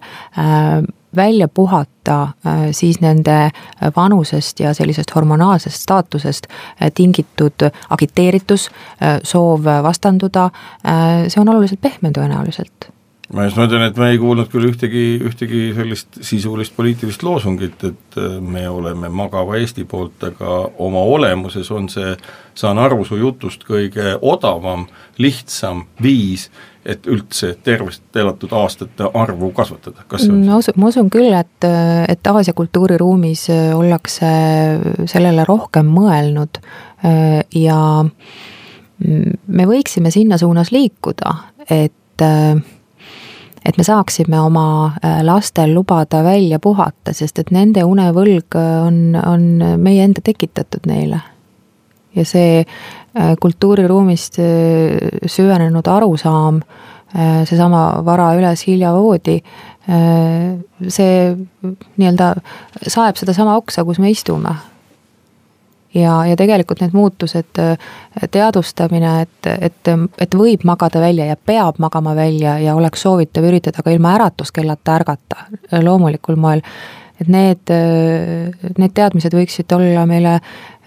välja 1.17 1.49
puhata 1.49 2.23
äh, 2.23 2.69
siis 2.73 3.01
nende 3.01 3.51
vanusest 3.97 4.61
ja 4.61 4.75
sellisest 4.75 5.15
hormonaalsest 5.15 5.83
staatusest 5.83 6.47
äh, 6.51 6.93
tingitud 6.95 7.69
agiteeritus, 7.91 8.71
äh, 9.03 9.21
soov 9.23 9.65
vastanduda, 9.65 10.51
see 11.29 11.41
on 11.41 11.49
oluliselt 11.49 11.81
pehmem 11.81 12.13
tõenäoliselt. 12.17 12.91
Ma 13.35 13.47
just 13.47 13.57
mõtlen, 13.57 13.87
et 13.87 13.97
me 13.99 14.11
ei 14.13 14.19
kuulnud 14.21 14.51
küll 14.53 14.69
ühtegi, 14.69 15.05
ühtegi 15.25 15.63
sellist 15.75 16.19
sisulist 16.23 16.75
poliitilist 16.77 17.23
loosungit, 17.25 17.87
et 17.89 18.19
me 18.45 18.67
oleme 18.69 19.09
magava 19.09 19.57
Eesti 19.57 19.87
poolt, 19.89 20.23
aga 20.29 20.59
oma 20.85 21.01
olemuses 21.09 21.71
on 21.73 21.89
see, 21.89 22.13
saan 22.55 22.79
aru 22.79 23.01
su 23.09 23.17
jutust, 23.19 23.65
kõige 23.67 24.19
odavam, 24.21 24.85
lihtsam 25.19 25.87
viis 26.05 26.51
et 26.85 27.07
üldse 27.09 27.55
tervest 27.65 28.17
elatud 28.17 28.53
aastate 28.53 29.09
arvu 29.17 29.51
kasvatada, 29.57 30.05
kas 30.09 30.27
see 30.27 30.33
on 30.33 30.45
ma 30.45 30.59
usun, 30.61 30.77
ma 30.81 30.91
usun 30.93 31.11
küll, 31.13 31.33
et, 31.33 31.67
et 32.09 32.31
Aasia 32.31 32.55
kultuuriruumis 32.57 33.47
äh, 33.53 33.73
ollakse 33.77 34.31
sellele 35.11 35.47
rohkem 35.49 35.89
mõelnud 35.95 36.61
äh, 36.61 37.41
ja 37.57 37.81
me 39.05 39.67
võiksime 39.69 40.13
sinna 40.15 40.39
suunas 40.41 40.73
liikuda, 40.75 41.37
et 41.71 42.25
äh, 42.25 42.57
et 43.65 43.79
me 43.81 43.85
saaksime 43.87 44.37
oma 44.45 44.93
lastel 45.25 45.71
lubada 45.73 46.19
välja 46.21 46.59
puhata, 46.61 47.15
sest 47.17 47.39
et 47.41 47.49
nende 47.49 47.81
unevõlg 47.89 48.59
on, 48.61 48.99
on 49.17 49.47
meie 49.81 50.05
enda 50.05 50.21
tekitatud 50.21 50.85
neile. 50.85 51.23
ja 52.15 52.27
see 52.29 52.61
kultuuriruumist 53.41 54.39
äh, 54.39 54.47
süvenenud 55.27 55.87
arusaam, 55.87 56.61
äh, 57.15 57.43
seesama 57.47 57.87
vara 58.05 58.33
üles, 58.39 58.67
hilja 58.67 58.93
voodi, 58.95 59.41
see 59.85 61.17
nii-öelda 62.01 62.31
saeb 62.89 63.19
sedasama 63.21 63.59
oksa, 63.61 63.83
kus 63.85 63.99
me 64.01 64.09
istume. 64.11 64.55
ja, 65.95 66.15
ja 66.27 66.37
tegelikult 66.41 66.81
need 66.81 66.97
muutused, 66.97 67.61
teadvustamine, 68.33 69.11
et, 69.27 69.51
et, 69.69 69.93
et 70.19 70.35
võib 70.35 70.65
magada 70.65 71.05
välja 71.05 71.27
ja 71.29 71.37
peab 71.37 71.77
magama 71.79 72.17
välja 72.17 72.57
ja 72.65 72.75
oleks 72.75 73.05
soovitav 73.05 73.45
üritada 73.45 73.85
ka 73.85 73.93
ilma 73.93 74.15
äratuskellata 74.17 74.97
ärgata 74.97 75.45
loomulikul 75.85 76.41
moel 76.41 76.65
et 77.21 77.29
need, 77.31 77.71
need 78.79 78.95
teadmised 78.95 79.37
võiksid 79.37 79.71
olla 79.77 80.07
meile, 80.11 80.41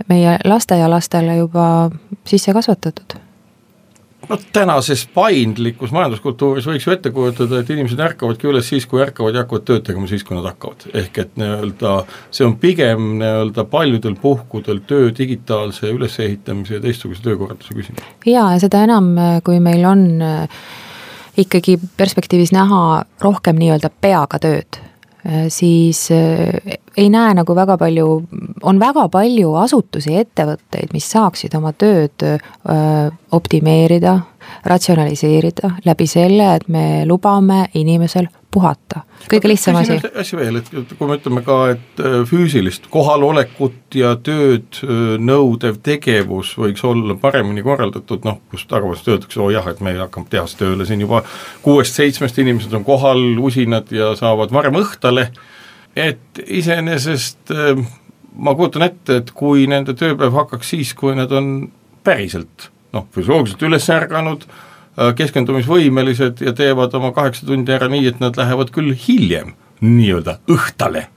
meie 0.10 0.36
lasteaialastele 0.44 1.38
juba 1.40 1.68
sisse 2.28 2.54
kasvatatud 2.54 3.20
no 4.30 4.38
tänases 4.54 5.06
paindlikus 5.14 5.92
majanduskultuuris 5.96 6.68
võiks 6.68 6.88
ju 6.88 6.94
ette 6.94 7.12
kujutada, 7.16 7.62
et 7.62 7.70
inimesed 7.72 8.00
ärkavadki 8.04 8.50
üles 8.50 8.70
siis, 8.70 8.88
kui 8.90 9.02
ärkavad 9.04 9.36
ja 9.36 9.44
hakkavad 9.44 9.68
tööd 9.68 9.86
tegema 9.88 10.10
siis, 10.10 10.26
kui 10.28 10.38
nad 10.38 10.48
hakkavad. 10.50 10.88
ehk 10.94 11.22
et 11.24 11.38
nii-öelda 11.40 11.94
see 12.32 12.48
on 12.48 12.58
pigem 12.62 13.08
nii-öelda 13.22 13.68
paljudel 13.72 14.18
puhkudel 14.22 14.82
töö 14.88 15.12
digitaalse 15.18 15.92
ülesehitamise 15.94 16.78
ja 16.78 16.84
teistsuguse 16.84 17.24
töökorralduse 17.24 17.78
küsimus. 17.78 18.04
jaa, 18.26 18.52
ja 18.56 18.60
seda 18.64 18.84
enam, 18.84 19.14
kui 19.44 19.62
meil 19.64 19.86
on 19.86 20.04
äh, 20.22 20.60
ikkagi 21.38 21.80
perspektiivis 21.98 22.52
näha 22.56 23.06
rohkem 23.24 23.60
nii-öelda 23.62 23.94
peaga 24.02 24.42
tööd 24.44 24.82
Äh, 24.82 24.87
siis 25.50 26.12
äh, 26.12 26.78
ei 26.98 27.10
näe 27.10 27.34
nagu 27.38 27.56
väga 27.56 27.78
palju, 27.78 28.08
on 28.64 28.80
väga 28.80 29.08
palju 29.12 29.54
asutusi 29.60 30.14
ja 30.14 30.24
ettevõtteid, 30.24 30.94
mis 30.96 31.10
saaksid 31.12 31.56
oma 31.58 31.74
tööd 31.74 32.24
äh, 32.24 32.40
optimeerida, 33.32 34.18
ratsionaliseerida 34.66 35.74
läbi 35.86 36.08
selle, 36.08 36.54
et 36.56 36.68
me 36.72 37.04
lubame 37.06 37.66
inimesel 37.76 38.30
puhata, 38.52 39.02
kõige 39.30 39.50
lihtsam 39.52 39.76
asi. 39.80 39.98
asja 40.16 40.40
veel, 40.40 40.60
et 40.62 40.70
kui 40.72 41.10
me 41.10 41.18
ütleme 41.20 41.44
ka, 41.46 41.58
et 41.76 42.02
füüsilist 42.30 42.88
kohalolekut 42.94 43.98
ja 44.00 44.14
tööd 44.24 44.80
nõudev 45.22 45.82
tegevus 45.84 46.54
võiks 46.60 46.84
olla 46.88 47.18
paremini 47.20 47.64
korraldatud, 47.66 48.24
noh, 48.28 48.40
kus 48.52 48.66
tagasi 48.70 49.12
öeldakse, 49.12 49.42
oo 49.42 49.50
oh 49.50 49.54
jah, 49.54 49.68
et 49.72 49.82
me 49.84 49.96
hakkame 50.00 50.32
tehas 50.32 50.56
tööle 50.60 50.88
siin 50.88 51.04
juba 51.04 51.24
kuuest-seitsmest 51.66 52.40
inimesed 52.44 52.74
on 52.78 52.88
kohal, 52.88 53.24
usinad 53.50 53.92
ja 53.94 54.14
saavad 54.20 54.54
varem 54.56 54.80
õhtale, 54.80 55.28
et 55.98 56.42
iseenesest 56.46 57.54
ma 58.38 58.56
kujutan 58.56 58.88
ette, 58.88 59.22
et 59.22 59.36
kui 59.36 59.68
nende 59.70 59.98
tööpäev 59.98 60.36
hakkaks 60.44 60.74
siis, 60.76 60.96
kui 60.98 61.18
nad 61.18 61.32
on 61.36 61.68
päriselt 62.08 62.72
noh, 62.96 63.10
füsioloogiliselt 63.12 63.68
üles 63.68 63.90
ärganud, 63.92 64.48
Äh, 64.48 64.67
keskendumisvõimelised 65.18 66.42
ja 66.42 66.54
teevad 66.58 66.96
oma 66.98 67.12
kaheksa 67.14 67.46
tundi 67.46 67.74
ära 67.76 67.90
nii, 67.92 68.08
et 68.10 68.24
nad 68.24 68.38
lähevad 68.40 68.72
küll 68.74 68.96
hiljem 69.08 69.54
nii-öelda 69.82 70.40
õhtale 70.50 71.08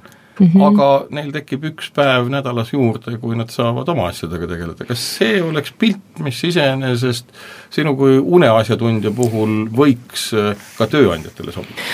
mm, 0.40 0.50
-hmm. 0.54 0.66
aga 0.66 0.88
neil 1.10 1.32
tekib 1.32 1.64
üks 1.72 1.90
päev 1.94 2.30
nädalas 2.32 2.72
juurde, 2.72 3.16
kui 3.22 3.36
nad 3.36 3.52
saavad 3.52 3.88
oma 3.88 4.08
asjadega 4.10 4.48
tegeleda, 4.50 4.86
kas 4.88 5.04
see 5.18 5.42
oleks 5.42 5.72
pilt, 5.78 6.22
mis 6.24 6.40
iseenesest 6.44 7.30
sinu 7.70 7.94
kui 7.96 8.18
uneasjatundja 8.18 9.12
puhul 9.16 9.68
võiks 9.76 10.30
äh, 10.34 10.56
ka 10.78 10.88
tööandjatele 10.90 11.52
sobida? 11.52 11.86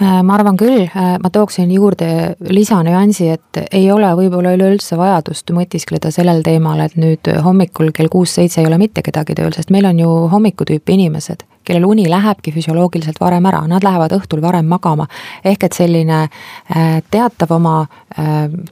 Äh, 0.00 0.22
ma 0.24 0.34
arvan 0.38 0.56
küll, 0.56 0.86
äh, 0.88 1.14
ma 1.22 1.30
tooksin 1.30 1.70
juurde 1.70 2.34
lisanüansi, 2.48 3.28
et 3.36 3.62
ei 3.70 3.90
ole 3.92 4.10
võib-olla 4.18 4.54
üleüldse 4.56 4.96
vajadust 4.98 5.52
mõtiskleda 5.52 6.10
sellel 6.10 6.42
teemal, 6.42 6.80
et 6.80 6.96
nüüd 6.96 7.28
hommikul 7.44 7.92
kell 7.92 8.08
kuus-seitse 8.12 8.62
ei 8.62 8.70
ole 8.70 8.80
mitte 8.82 9.04
kedagi 9.04 9.36
tööl, 9.38 9.52
sest 9.52 9.70
meil 9.70 9.86
on 9.86 10.00
ju 10.00 10.10
hommikutüüpi 10.32 10.96
inimesed, 10.98 11.44
kellel 11.64 11.86
uni 11.86 12.08
lähebki 12.10 12.52
füsioloogiliselt 12.52 13.20
varem 13.20 13.46
ära, 13.46 13.62
nad 13.68 13.84
lähevad 13.84 14.12
õhtul 14.16 14.42
varem 14.42 14.66
magama. 14.66 15.06
ehk 15.44 15.64
et 15.64 15.72
selline 15.72 16.22
äh, 16.22 17.02
teatav 17.10 17.52
oma 17.52 17.86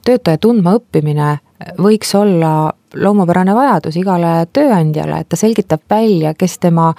töötaja 0.05 0.37
tundma 0.37 0.75
õppimine 0.77 1.37
võiks 1.81 2.13
olla 2.15 2.71
loomupärane 2.93 3.55
vajadus 3.55 3.95
igale 3.97 4.45
tööandjale, 4.53 5.21
et 5.21 5.29
ta 5.29 5.39
selgitab 5.39 5.81
välja, 5.89 6.33
kes 6.33 6.57
tema, 6.59 6.91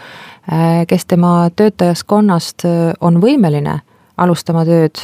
kes 0.89 1.07
tema 1.07 1.51
töötajaskonnast 1.57 2.67
on 3.01 3.21
võimeline 3.23 3.81
alustama 4.17 4.65
tööd 4.65 5.01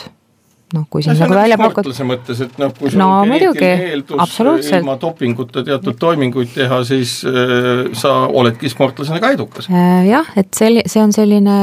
noh, 0.74 0.85
kui 0.90 1.02
siin 1.04 1.16
nagu 1.18 1.37
välja 1.37 1.59
pakkuda. 1.61 2.07
mõttes, 2.09 2.42
et 2.44 2.59
noh, 2.61 2.72
kui 2.76 2.92
sul 2.92 3.00
no, 3.00 3.09
on 3.22 3.33
geneetiline 3.33 4.78
ilma 4.81 4.96
dopinguta 5.00 5.64
teatud 5.66 5.98
toiminguid 6.00 6.52
teha, 6.54 6.81
siis 6.88 7.20
äh, 7.28 7.88
sa 7.96 8.14
oledki 8.28 8.70
sportlasena 8.72 9.20
ka 9.22 9.33
edukas 9.37 9.70
äh,. 9.70 10.09
jah, 10.11 10.28
et 10.37 10.52
see, 10.57 10.83
see 10.87 11.02
on 11.02 11.14
selline 11.16 11.59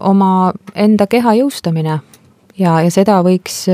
oma 0.00 0.52
enda 0.74 1.08
keha 1.10 1.36
jõustamine 1.40 1.98
ja, 2.58 2.76
ja 2.84 2.90
seda 2.94 3.18
võiks, 3.26 3.64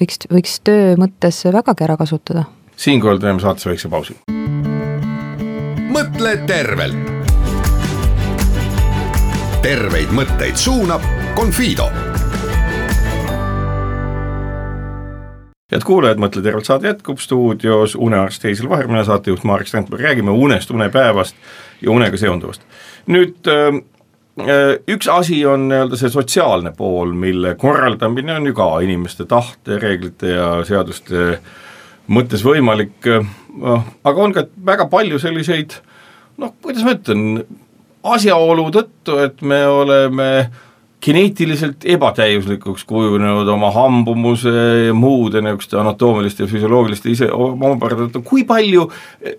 võiks, 0.00 0.26
võiks 0.32 0.58
töö 0.66 0.96
mõttes 1.00 1.42
vägagi 1.46 1.86
ära 1.86 1.96
kasutada. 2.00 2.46
siinkohal 2.76 3.22
teeme 3.22 3.42
saatesse 3.42 3.70
väikse 3.70 3.92
pausi. 3.92 4.18
mõtle 5.92 6.36
tervelt. 6.46 7.10
terveid 9.62 10.10
mõtteid 10.10 10.58
suunab 10.58 11.06
Confido 11.36 11.86
head 15.72 15.86
kuulajad, 15.88 16.20
Mõtle 16.20 16.42
tervelt 16.44 16.68
saade 16.68 16.90
jätkub, 16.90 17.20
stuudios 17.22 17.96
unearst 17.96 18.44
Heisil 18.44 18.68
Vaher, 18.70 18.90
mina 18.90 19.04
saatejuht 19.08 19.46
Marek 19.48 19.70
Strandberg, 19.70 20.04
räägime 20.04 20.34
unest, 20.36 20.70
unepäevast 20.70 21.36
ja 21.82 21.90
unega 21.90 22.20
seonduvast. 22.20 22.62
nüüd 23.06 23.48
äh, 23.50 23.80
äh, 24.38 24.76
üks 24.88 25.08
asi 25.10 25.40
on 25.46 25.68
nii-öelda 25.70 25.98
see 25.98 26.12
sotsiaalne 26.12 26.74
pool, 26.76 27.12
mille 27.12 27.54
korraldamine 27.58 28.36
on 28.36 28.46
ju 28.46 28.54
ka 28.54 28.68
inimeste 28.84 29.26
tahte, 29.26 29.80
reeglite 29.82 30.36
ja 30.36 30.50
seaduste 30.68 31.40
mõttes 32.12 32.44
võimalik, 32.44 33.08
noh, 33.56 33.88
aga 34.04 34.22
on 34.22 34.36
ka 34.36 34.46
väga 34.66 34.86
palju 34.92 35.18
selliseid 35.22 35.80
noh, 36.40 36.54
kuidas 36.62 36.84
ma 36.86 36.94
ütlen, 36.96 37.42
asjaolu 38.02 38.68
tõttu, 38.74 39.18
et 39.22 39.42
me 39.46 39.62
oleme 39.68 40.28
geneetiliselt 41.02 41.84
ebatäiuslikuks 41.84 42.84
kujunenud 42.84 43.48
oma 43.48 43.70
hambumuse 43.74 44.52
ja 44.86 44.94
muude 44.94 45.42
niisuguste 45.42 45.78
anatoomiliste 45.80 46.44
ja 46.44 46.50
füsioloogiliste 46.50 47.10
ise 47.10 47.28
omapärade 47.32 48.06
tõttu, 48.06 48.22
kui 48.26 48.46
palju 48.46 48.86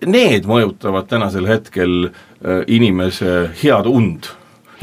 need 0.06 0.48
mõjutavad 0.48 1.08
tänasel 1.08 1.48
hetkel 1.48 2.08
äh, 2.08 2.64
inimese 2.68 3.50
head 3.62 3.88
und? 3.90 4.34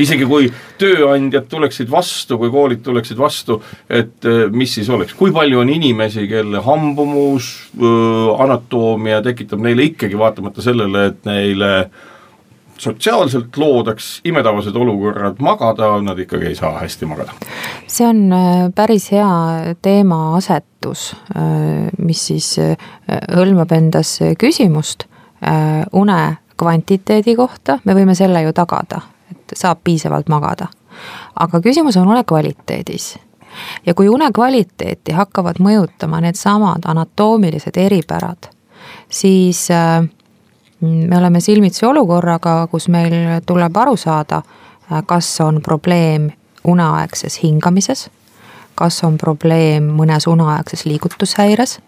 isegi 0.01 0.25
kui 0.25 0.47
tööandjad 0.81 1.45
tuleksid 1.51 1.89
vastu, 1.91 2.37
kui 2.41 2.49
koolid 2.49 2.79
tuleksid 2.81 3.19
vastu, 3.19 3.59
et 3.85 4.25
äh, 4.25 4.47
mis 4.49 4.73
siis 4.79 4.89
oleks, 4.89 5.13
kui 5.17 5.33
palju 5.35 5.61
on 5.61 5.69
inimesi, 5.69 6.25
kelle 6.31 6.63
hambumus, 6.65 7.51
äh, 7.77 8.31
anatoomia 8.41 9.21
tekitab 9.25 9.61
neile 9.61 9.91
ikkagi, 9.91 10.17
vaatamata 10.17 10.65
sellele, 10.65 11.11
et 11.11 11.29
neile 11.29 11.73
äh, 11.83 12.09
sotsiaalselt 12.81 13.57
loodaks 13.57 14.21
imetavased 14.25 14.75
olukorrad 14.75 15.39
magada, 15.39 15.93
nad 16.01 16.19
ikkagi 16.19 16.45
ei 16.45 16.55
saa 16.55 16.79
hästi 16.79 17.05
magada. 17.05 17.31
see 17.87 18.07
on 18.07 18.33
äh, 18.33 18.71
päris 18.75 19.11
hea 19.11 19.27
teemaasetus, 19.81 21.15
äh, 21.35 21.89
mis 21.97 22.27
siis 22.27 22.59
äh, 22.59 22.77
hõlmab 23.35 23.71
endas 23.71 24.19
küsimust 24.39 25.07
une 25.97 26.37
kvantiteedi 26.57 27.33
kohta, 27.35 27.79
me 27.85 27.95
võime 27.97 28.13
selle 28.15 28.43
ju 28.45 28.51
tagada, 28.53 28.99
et 29.31 29.53
saab 29.57 29.79
piisavalt 29.83 30.29
magada. 30.29 30.67
aga 31.35 31.61
küsimus 31.61 31.97
on 31.97 32.09
une 32.09 32.23
kvaliteedis 32.23 33.15
ja 33.85 33.93
kui 33.93 34.09
une 34.09 34.31
kvaliteeti 34.33 35.11
hakkavad 35.11 35.59
mõjutama 35.59 36.21
needsamad 36.21 36.85
anatoomilised 36.85 37.77
eripärad, 37.77 38.49
siis 39.09 39.67
äh, 39.71 40.05
me 40.81 41.17
oleme 41.17 41.39
silmitsi 41.39 41.85
olukorraga, 41.85 42.67
kus 42.71 42.87
meil 42.89 43.13
tuleb 43.45 43.77
aru 43.77 43.97
saada, 43.97 44.41
kas 45.05 45.41
on 45.41 45.61
probleem 45.61 46.31
uneaegses 46.63 47.39
hingamises, 47.43 48.09
kas 48.75 49.03
on 49.03 49.17
probleem 49.17 49.91
mõnes 49.97 50.27
uneaegses 50.27 50.85
liigutushäires 50.85 51.79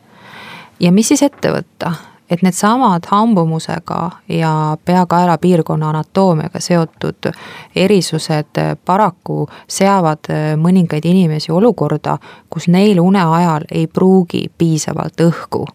ja 0.79 0.91
mis 0.91 1.07
siis 1.07 1.23
ette 1.23 1.51
võtta, 1.51 1.93
et 2.29 2.41
needsamad 2.41 3.05
hambumusega 3.11 3.99
ja 4.29 4.77
pea-kaela 4.85 5.37
piirkonna 5.37 5.89
anatoomiaga 5.89 6.59
seotud 6.59 7.29
erisused 7.75 8.61
paraku 8.85 9.47
seavad 9.67 10.31
mõningaid 10.57 11.05
inimesi 11.05 11.51
olukorda, 11.51 12.17
kus 12.49 12.67
neil 12.67 13.01
une 13.03 13.21
ajal 13.21 13.67
ei 13.71 13.87
pruugi 13.87 14.47
piisavalt 14.57 15.21
õhku 15.27 15.65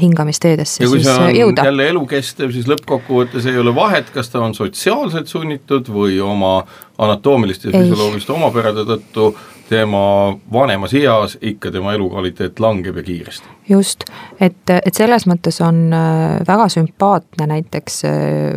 hingamisteedesse 0.00 0.86
siis 0.86 1.08
äh, 1.08 1.26
jõuda. 1.36 1.66
jälle 1.68 1.88
elukestev, 1.92 2.52
siis 2.54 2.68
lõppkokkuvõttes 2.70 3.44
ei 3.50 3.58
ole 3.60 3.74
vahet, 3.76 4.08
kas 4.14 4.32
ta 4.32 4.40
on 4.40 4.54
sotsiaalselt 4.56 5.28
sunnitud 5.28 5.90
või 5.92 6.16
oma 6.24 6.62
anatoomiliste 6.98 7.68
ja 7.68 7.76
füsioloogiliste 7.76 8.32
omapärade 8.32 8.86
tõttu 8.88 9.34
tema 9.68 10.36
vanemas 10.52 10.94
eas 10.94 11.38
ikka 11.40 11.70
tema 11.70 11.92
elukvaliteet 11.92 12.60
langeb 12.60 12.96
ja 12.96 13.02
kiiresti. 13.02 13.48
just, 13.68 14.04
et, 14.40 14.70
et 14.70 14.94
selles 14.94 15.26
mõttes 15.26 15.60
on 15.64 15.92
äh, 15.92 16.40
väga 16.46 16.68
sümpaatne 16.68 17.46
näiteks 17.48 18.04
äh, 18.04 18.12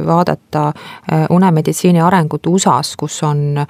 vaadata 0.06 0.67
äh, 0.67 1.26
unemeditsiini 1.30 2.02
arengut 2.02 2.48
USA-s, 2.48 2.96
kus 2.96 3.24
on, 3.24 3.65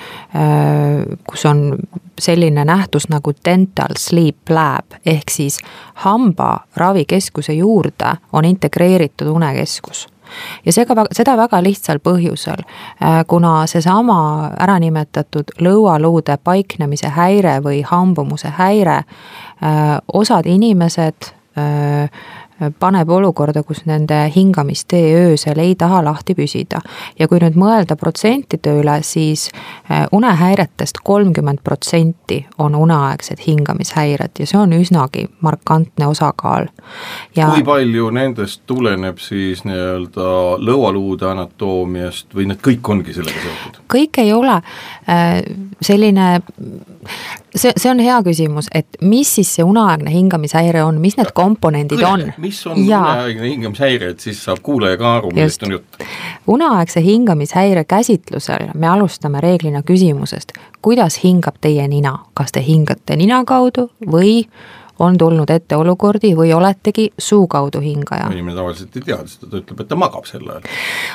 kus 1.29 1.45
on 1.45 1.77
selline 2.19 2.65
nähtus 2.65 3.09
nagu 3.09 3.31
dental 3.45 3.97
sleep 3.97 4.49
lab 4.49 4.97
ehk 5.05 5.29
siis 5.29 5.59
hambaravikeskuse 6.05 7.53
juurde 7.53 8.17
on 8.33 8.45
integreeritud 8.45 9.27
unekeskus 9.27 10.07
ja 10.65 10.73
seega, 10.73 11.07
seda 11.15 11.37
väga 11.37 11.61
lihtsal 11.63 12.01
põhjusel, 12.03 12.63
äh, 13.01 13.21
kuna 13.27 13.67
seesama 13.67 14.51
äranimetatud 14.59 15.55
lõualuude 15.63 16.37
paiknemise 16.43 17.11
häire 17.15 17.59
või 17.63 17.81
hambumuse 17.85 18.53
häire, 18.57 19.03
äh, 19.61 19.97
osad 20.13 20.45
inimesed 20.45 21.31
äh, 21.57 22.09
paneb 22.79 23.09
olukorda, 23.09 23.63
kus 23.63 23.83
nende 23.85 24.17
hingamistee 24.35 25.11
öösel 25.15 25.59
ei 25.61 25.75
taha 25.75 26.03
lahti 26.03 26.35
püsida. 26.35 26.81
ja 27.19 27.27
kui 27.27 27.39
nüüd 27.41 27.57
mõelda 27.59 27.95
protsentide 27.95 28.73
üle, 28.81 28.97
siis 29.01 29.49
äh, 29.91 30.05
unehäiretest 30.11 31.01
kolmkümmend 31.03 31.61
protsenti 31.63 32.45
on 32.57 32.75
uneaegsed 32.75 33.43
hingamishäired 33.47 34.39
ja 34.39 34.47
see 34.49 34.59
on 34.59 34.73
üsnagi 34.73 35.27
markantne 35.41 36.07
osakaal. 36.07 36.67
kui 37.35 37.63
palju 37.63 38.09
nendest 38.11 38.61
tuleneb 38.65 39.17
siis 39.21 39.63
nii-öelda 39.65 40.57
lõualuude 40.57 41.29
anatoomiast 41.31 42.35
või 42.35 42.49
need 42.51 42.61
kõik 42.65 42.89
ongi 42.89 43.13
sellega 43.13 43.43
seotud? 43.43 43.81
kõik 43.93 44.21
ei 44.23 44.33
ole 44.33 44.57
äh, 44.57 45.41
selline 45.81 46.41
see, 47.55 47.71
see 47.77 47.91
on 47.91 47.99
hea 48.03 48.17
küsimus, 48.25 48.69
et 48.75 48.99
mis 49.01 49.35
siis 49.35 49.49
see 49.57 49.65
uneaegne 49.65 50.11
hingamishäire 50.13 50.83
on, 50.83 51.01
mis 51.01 51.17
need 51.17 51.31
komponendid 51.37 52.03
on? 52.05 52.25
mis 52.37 52.59
on 52.67 52.79
ja. 52.85 53.01
uneaegne 53.01 53.49
hingamishäire, 53.49 54.09
et 54.15 54.23
siis 54.23 54.43
saab 54.43 54.63
kuulaja 54.63 54.97
ka 54.97 55.13
aru, 55.19 55.31
millest 55.35 55.63
on 55.63 55.77
jutt? 55.77 56.01
uneaegse 56.47 57.03
hingamishäire 57.03 57.83
käsitlusel 57.83 58.71
me 58.73 58.87
alustame 58.87 59.41
reeglina 59.41 59.83
küsimusest, 59.83 60.53
kuidas 60.81 61.23
hingab 61.23 61.61
teie 61.61 61.87
nina, 61.87 62.17
kas 62.33 62.51
te 62.55 62.63
hingate 62.63 63.15
nina 63.19 63.43
kaudu 63.45 63.89
või 64.05 64.43
on 64.99 65.17
tulnud 65.17 65.49
ette 65.49 65.75
olukordi 65.75 66.33
või 66.35 66.53
oletegi 66.53 67.09
suu 67.17 67.47
kaudu 67.47 67.79
hingaja? 67.79 68.29
inimene 68.31 68.55
tavaliselt 68.55 68.95
ei 68.95 69.01
tea 69.01 69.21
seda, 69.25 69.49
ta 69.51 69.61
ütleb, 69.61 69.81
et 69.81 69.87
ta 69.87 69.99
magab 69.99 70.25
sel 70.25 70.45
ajal. 70.49 70.69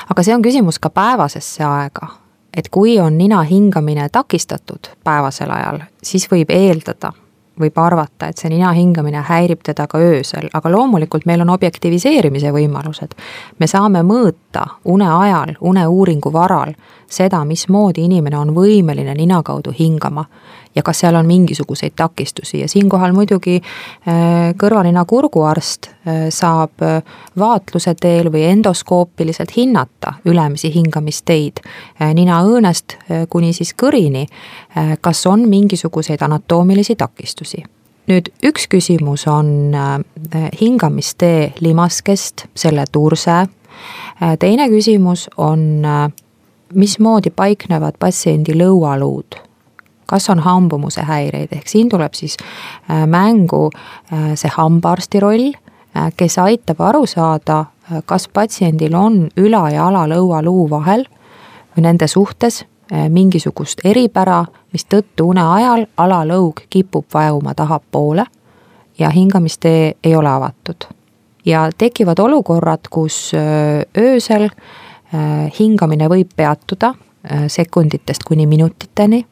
aga 0.09 0.23
see 0.23 0.35
on 0.35 0.45
küsimus 0.45 0.79
ka 0.79 0.89
päevasesse 0.93 1.65
aega 1.67 2.22
et 2.57 2.69
kui 2.69 2.99
on 2.99 3.17
nina 3.17 3.41
hingamine 3.43 4.07
takistatud 4.11 4.89
päevasel 5.03 5.51
ajal, 5.51 5.79
siis 6.03 6.27
võib 6.31 6.49
eeldada, 6.53 7.11
võib 7.59 7.77
arvata, 7.77 8.27
et 8.27 8.37
see 8.37 8.49
nina 8.49 8.71
hingamine 8.73 9.21
häirib 9.27 9.61
teda 9.63 9.87
ka 9.87 10.01
öösel, 10.01 10.49
aga 10.53 10.71
loomulikult 10.71 11.25
meil 11.29 11.41
on 11.41 11.49
objektiviseerimise 11.53 12.51
võimalused. 12.53 13.13
me 13.59 13.67
saame 13.67 14.01
mõõta 14.01 14.65
une 14.85 15.09
ajal, 15.09 15.55
uneuuringu 15.61 16.33
varal 16.33 16.73
seda, 17.09 17.43
mismoodi 17.45 18.05
inimene 18.05 18.37
on 18.37 18.55
võimeline 18.55 19.13
nina 19.15 19.43
kaudu 19.43 19.73
hingama 19.79 20.25
ja 20.75 20.83
kas 20.83 20.99
seal 20.99 21.15
on 21.15 21.25
mingisuguseid 21.25 21.91
takistusi. 21.95 22.59
Ja 22.59 22.67
siinkohal 22.67 23.13
muidugi 23.13 23.61
äh, 23.61 24.53
kõrva-nina-kurguarst 24.57 25.89
äh, 25.89 26.25
saab 26.33 26.81
äh, 26.81 27.01
vaatluse 27.39 27.95
teel 27.99 28.31
või 28.33 28.45
endoskoopiliselt 28.49 29.55
hinnata 29.57 30.13
ülemisi 30.25 30.73
hingamisteid 30.73 31.61
ninaõõnest 32.13 32.97
kuni 33.29 33.53
siis 33.53 33.73
kõrini, 33.77 34.25
kas 35.01 35.25
on 35.27 35.47
mingisuguseid 35.49 36.21
anatoomilisi 36.21 36.95
takistusi. 36.95 37.63
Nüüd 38.09 38.29
üks 38.43 38.67
küsimus 38.67 39.25
on 39.31 39.73
hingamistee 40.61 41.53
limaskest, 41.59 42.45
selle 42.55 42.85
turse. 42.91 43.45
teine 44.39 44.69
küsimus 44.69 45.29
on, 45.37 45.87
mismoodi 46.73 47.29
paiknevad 47.29 47.97
patsiendi 47.99 48.53
lõualuud 48.57 49.52
kas 50.05 50.29
on 50.29 50.39
hambumuse 50.39 51.01
häireid, 51.01 51.51
ehk 51.51 51.67
siin 51.67 51.89
tuleb 51.89 52.13
siis 52.13 52.37
äh, 52.39 53.05
mängu 53.07 53.69
äh, 53.73 54.33
see 54.35 54.51
hambaarsti 54.57 55.19
roll, 55.19 55.51
äh, 55.97 56.11
kes 56.17 56.37
aitab 56.37 56.81
aru 56.81 57.05
saada, 57.05 57.65
kas 58.05 58.27
patsiendil 58.27 58.93
on 58.95 59.27
üla- 59.37 59.73
ja 59.73 59.87
alalõualuu 59.87 60.69
vahel 60.69 61.03
või 61.75 61.83
nende 61.83 62.07
suhtes 62.07 62.63
mingisugust 63.09 63.81
eripära, 63.83 64.45
mistõttu 64.71 65.25
une 65.31 65.41
ajal 65.41 65.85
alalõug 65.97 66.61
kipub 66.69 67.05
vajuma 67.13 67.53
tahapoole 67.57 68.23
ja 68.99 69.09
hingamistee 69.09 69.95
ei 70.03 70.15
ole 70.15 70.29
avatud. 70.29 70.87
ja 71.45 71.69
tekivad 71.77 72.19
olukorrad, 72.19 72.87
kus 72.89 73.31
öösel 73.97 74.49
hingamine 75.59 76.07
võib 76.07 76.29
peatuda 76.35 76.93
sekunditest 77.47 78.23
kuni 78.27 78.45
minutiteni 78.45 79.25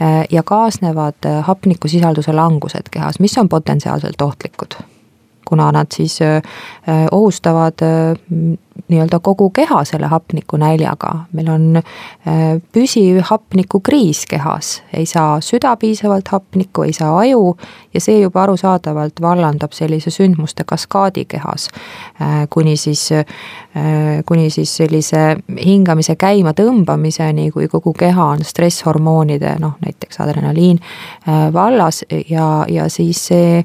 Äh, 0.00 0.26
ja 0.30 0.42
kaasnevad 0.42 1.14
äh, 1.26 1.44
hapnikusisalduse 1.44 2.32
langused 2.32 2.90
kehas, 2.90 3.20
mis 3.20 3.38
on 3.38 3.48
potentsiaalselt 3.48 4.22
ohtlikud 4.22 4.74
kuna 5.48 5.70
nad 5.72 5.92
siis 5.94 6.20
äh, 6.22 6.42
ohustavad 7.12 7.82
nii-öelda 8.88 9.18
kogu 9.22 9.50
keha 9.50 9.84
selle 9.84 10.06
hapnikunäljaga, 10.06 11.12
meil 11.32 11.48
on 11.48 11.76
äh, 11.76 12.40
püsiv 12.72 13.20
hapnikukriis 13.30 14.24
kehas, 14.28 14.82
ei 14.92 15.06
saa 15.06 15.38
süda 15.40 15.76
piisavalt 15.80 16.28
hapnikku, 16.28 16.82
ei 16.82 16.92
saa 16.92 17.14
aju 17.18 17.56
ja 17.94 18.00
see 18.02 18.18
juba 18.20 18.42
arusaadavalt 18.42 19.22
vallandab 19.22 19.72
sellise 19.72 20.10
sündmuste 20.10 20.66
kaskaadi 20.66 21.24
kehas. 21.24 21.68
Äh, 22.20 22.44
kuni 22.50 22.76
siis, 22.76 23.08
äh, 23.12 23.24
kuni 24.26 24.50
siis 24.50 24.76
sellise 24.76 25.36
hingamise 25.64 26.16
käima 26.18 26.52
tõmbamiseni, 26.58 27.50
kui 27.54 27.68
kogu 27.72 27.94
keha 27.98 28.26
on 28.34 28.44
stresshormoonide, 28.44 29.54
noh 29.62 29.78
näiteks 29.84 30.20
adrenaliin 30.20 30.80
vallas 31.52 32.02
ja, 32.28 32.64
ja 32.68 32.88
siis 32.88 33.26
see 33.26 33.62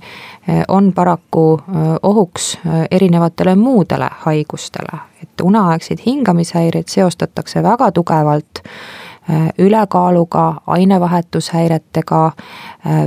on 0.67 0.93
paraku 0.93 1.59
ohuks 2.03 2.57
erinevatele 2.91 3.55
muudele 3.55 4.09
haigustele 4.25 4.99
et 5.23 5.41
uneaegseid 5.43 5.99
hingamishäireid 6.05 6.87
seostatakse 6.87 7.63
väga 7.63 7.91
tugevalt 7.91 8.63
ülekaaluga, 9.59 10.61
ainevahetushäiretega, 10.67 12.31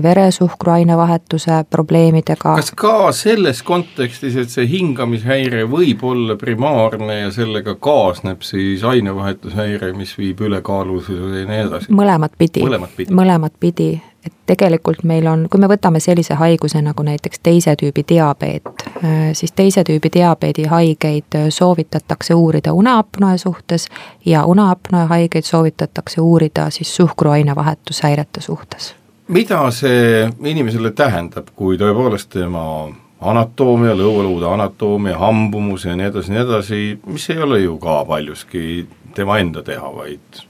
veresuhkru 0.02 0.72
ainevahetuse 0.72 1.64
probleemidega. 1.70 2.54
kas 2.54 2.70
ka 2.70 3.12
selles 3.12 3.62
kontekstis, 3.62 4.36
et 4.36 4.54
see 4.54 4.68
hingamishäire 4.70 5.64
võib 5.66 6.04
olla 6.06 6.36
primaarne 6.38 7.18
ja 7.24 7.32
sellega 7.34 7.74
kaasneb 7.74 8.46
siis 8.46 8.84
ainevahetushäire, 8.84 9.92
mis 9.98 10.14
viib 10.18 10.40
ülekaalulisusele 10.46 11.42
ja 11.42 11.50
nii 11.50 11.60
edasi? 11.66 11.90
mõlemat 11.90 12.38
pidi, 12.38 12.62
mõlemat 12.70 12.96
pidi, 12.96 13.18
mõlemat 13.18 13.58
pidi 13.60 13.90
et 14.26 14.32
tegelikult 14.46 15.02
meil 15.08 15.26
on, 15.26 15.46
kui 15.50 15.60
me 15.60 15.68
võtame 15.70 16.00
sellise 16.00 16.34
haiguse 16.38 16.82
nagu 16.82 17.02
näiteks 17.06 17.42
teise 17.42 17.74
tüübi 17.78 18.04
diabeet, 18.08 18.68
äh, 19.02 19.32
siis 19.32 19.52
teise 19.52 19.84
tüübi 19.88 20.12
diabeedi 20.14 20.66
haigeid 20.70 21.38
äh, 21.38 21.48
soovitatakse 21.48 22.34
uurida 22.34 22.72
uneapnoe 22.72 23.38
suhtes 23.38 23.88
ja 24.26 24.44
uneapnoe 24.44 25.06
haigeid 25.10 25.48
soovitatakse 25.48 26.20
uurida 26.20 26.70
siis 26.70 26.96
suhkruainevahetushäirete 26.96 28.40
suhtes. 28.40 28.94
mida 29.28 29.70
see 29.70 30.28
inimesele 30.44 30.90
tähendab, 30.90 31.46
kui 31.56 31.78
tõepoolest 31.78 32.28
tema 32.34 32.90
anatoomia, 33.20 33.94
lõualuude 33.96 34.48
anatoomia, 34.50 35.18
hambumus 35.18 35.84
ja 35.84 35.96
nii 35.96 36.10
edasi, 36.10 36.32
nii 36.32 36.40
edasi, 36.42 36.80
mis 37.06 37.28
ei 37.30 37.42
ole 37.42 37.60
ju 37.62 37.76
ka 37.78 38.02
paljuski 38.04 38.86
tema 39.14 39.38
enda 39.38 39.62
teha, 39.62 39.92
vaid 39.94 40.42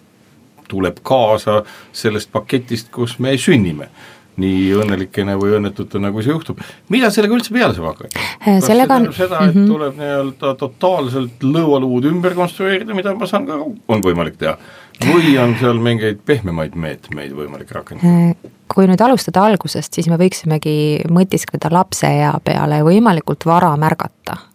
tuleb 0.72 0.98
kaasa 1.06 1.60
sellest 1.92 2.32
paketist, 2.32 2.90
kus 2.94 3.18
me 3.22 3.36
sünnime 3.38 3.92
nii 4.40 4.70
õnnelikena 4.80 5.34
või 5.40 5.56
õnnetutena, 5.58 6.12
kui 6.12 6.24
see 6.24 6.32
juhtub. 6.32 6.60
mida 6.88 7.10
sellega 7.12 7.36
üldse 7.36 7.52
peale 7.52 7.74
saab 7.76 7.90
hakata? 7.90 8.22
Äh, 8.40 8.60
sellega 8.64 8.96
on 8.96 9.10
seda, 9.12 9.42
et 9.44 9.54
mm 9.54 9.60
-hmm. 9.60 9.72
tuleb 9.72 9.98
nii-öelda 9.98 10.54
totaalselt 10.60 11.44
lõualuud 11.44 12.08
ümber 12.08 12.34
konstrueerida, 12.34 12.94
mida 12.94 13.14
ma 13.14 13.26
saan 13.26 13.46
ka, 13.46 13.58
on 13.88 14.04
võimalik 14.04 14.38
teha, 14.40 14.56
või 15.04 15.36
on 15.42 15.56
seal 15.60 15.78
mingeid 15.78 16.22
pehmemaid 16.24 16.74
meetmeid 16.74 17.32
võimalik 17.36 17.70
rakendada? 17.70 18.30
Äh, 18.30 18.52
kui 18.74 18.86
nüüd 18.88 19.00
alustada 19.04 19.44
algusest, 19.44 19.92
siis 19.92 20.08
me 20.08 20.16
võiksimegi 20.16 21.04
mõtiskleda 21.10 21.68
lapse 21.70 22.06
ea 22.06 22.32
peale 22.44 22.80
ja 22.80 22.88
võimalikult 22.88 23.44
vara 23.46 23.76
märgata 23.76 24.51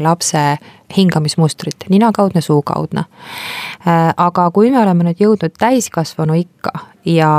lapse 0.00 0.58
hingamismustrit, 0.96 1.86
ninakaudne, 1.88 2.40
suukaudne. 2.40 3.04
Äh, 3.86 4.10
aga 4.16 4.48
kui 4.50 4.70
me 4.70 4.80
oleme 4.82 5.06
nüüd 5.06 5.22
jõudnud 5.22 5.54
täiskasvanu 5.58 6.36
ikka 6.40 6.72
ja 7.08 7.30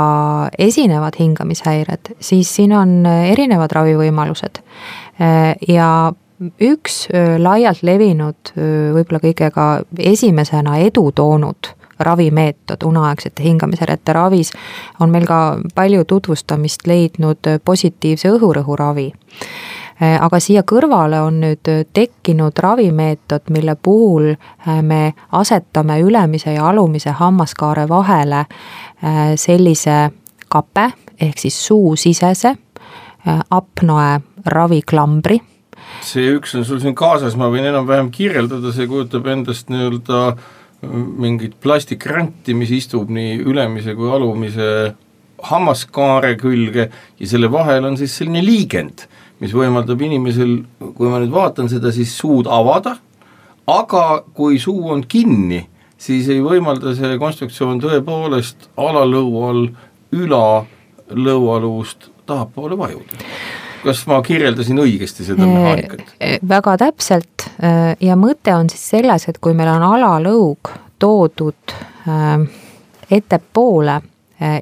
esinevad 0.58 1.18
hingamishäired, 1.20 2.14
siis 2.20 2.54
siin 2.56 2.72
on 2.76 3.02
erinevad 3.06 3.72
ravivõimalused. 3.76 4.62
Äh, 5.20 5.52
ja 5.68 6.12
üks 6.58 7.04
laialt 7.38 7.84
levinud, 7.86 8.50
võib-olla 8.56 9.20
kõigega 9.22 9.66
esimesena 10.10 10.80
edu 10.82 11.04
toonud 11.14 11.68
ravimeetod 12.04 12.84
uneaegsete 12.84 13.42
hingamisjärjete 13.42 14.12
ravis 14.12 14.52
on 15.00 15.10
meil 15.10 15.26
ka 15.26 15.58
palju 15.74 16.04
tutvustamist 16.04 16.86
leidnud 16.86 17.54
positiivse 17.64 18.32
õhurõhu 18.36 18.76
ravi. 18.78 19.12
Äh, 20.02 20.16
aga 20.18 20.40
siia 20.42 20.64
kõrvale 20.66 21.20
on 21.22 21.38
nüüd 21.42 21.68
äh, 21.70 21.84
tekkinud 21.94 22.58
ravimeetod, 22.58 23.46
mille 23.54 23.76
puhul 23.76 24.32
äh, 24.32 24.80
me 24.82 25.12
asetame 25.38 26.00
ülemise 26.02 26.56
ja 26.56 26.66
alumise 26.70 27.12
hammaskaare 27.18 27.88
vahele 27.88 28.44
sellise 29.36 30.12
kape 30.48 30.84
ehk 31.20 31.40
siis 31.42 31.56
suusisese 31.66 32.52
apnoe 33.50 34.20
raviklambri. 34.46 35.40
See 36.06 36.28
üks 36.36 36.54
on 36.54 36.62
sul 36.64 36.78
siin 36.82 36.94
kaasas, 36.94 37.34
ma 37.34 37.48
võin 37.50 37.66
enam-vähem 37.66 38.12
kirjeldada, 38.14 38.70
see 38.70 38.86
kujutab 38.86 39.26
endast 39.34 39.72
nii-öelda 39.74 40.20
mingit 40.82 41.54
plastikranti, 41.62 42.54
mis 42.58 42.72
istub 42.74 43.10
nii 43.14 43.38
ülemise 43.46 43.94
kui 43.94 44.10
alumise 44.10 44.68
hammaskaare 45.42 46.36
külge 46.38 46.88
ja 47.18 47.26
selle 47.26 47.50
vahel 47.50 47.86
on 47.86 47.96
siis 47.98 48.14
selline 48.18 48.42
liigend 48.44 49.06
mis 49.42 49.54
võimaldab 49.56 50.02
inimesel, 50.06 50.60
kui 50.78 51.10
ma 51.10 51.18
nüüd 51.18 51.32
vaatan 51.34 51.70
seda, 51.70 51.90
siis 51.94 52.14
suud 52.14 52.46
avada, 52.50 52.94
aga 53.66 54.22
kui 54.36 54.60
suu 54.62 54.92
on 54.94 55.02
kinni, 55.02 55.64
siis 55.98 56.28
ei 56.30 56.42
võimalda 56.44 56.94
see 56.98 57.18
konstruktsioon 57.18 57.82
tõepoolest 57.82 58.70
alalõual 58.78 59.66
üla 60.14 60.46
lõualuust 61.10 62.12
tahapoole 62.26 62.78
vajuda. 62.78 63.18
Kas 63.82 64.04
ma 64.10 64.20
kirjeldasin 64.22 64.78
õigesti 64.82 65.26
seda 65.26 65.46
mehaanikat? 65.46 66.14
väga 66.48 66.76
täpselt 66.86 67.48
ja 68.00 68.16
mõte 68.18 68.54
on 68.56 68.70
siis 68.70 68.84
selles, 68.96 69.28
et 69.28 69.38
kui 69.42 69.54
meil 69.58 69.72
on 69.74 69.84
alalõug 69.92 70.72
toodud 71.02 71.76
ettepoole 73.10 74.00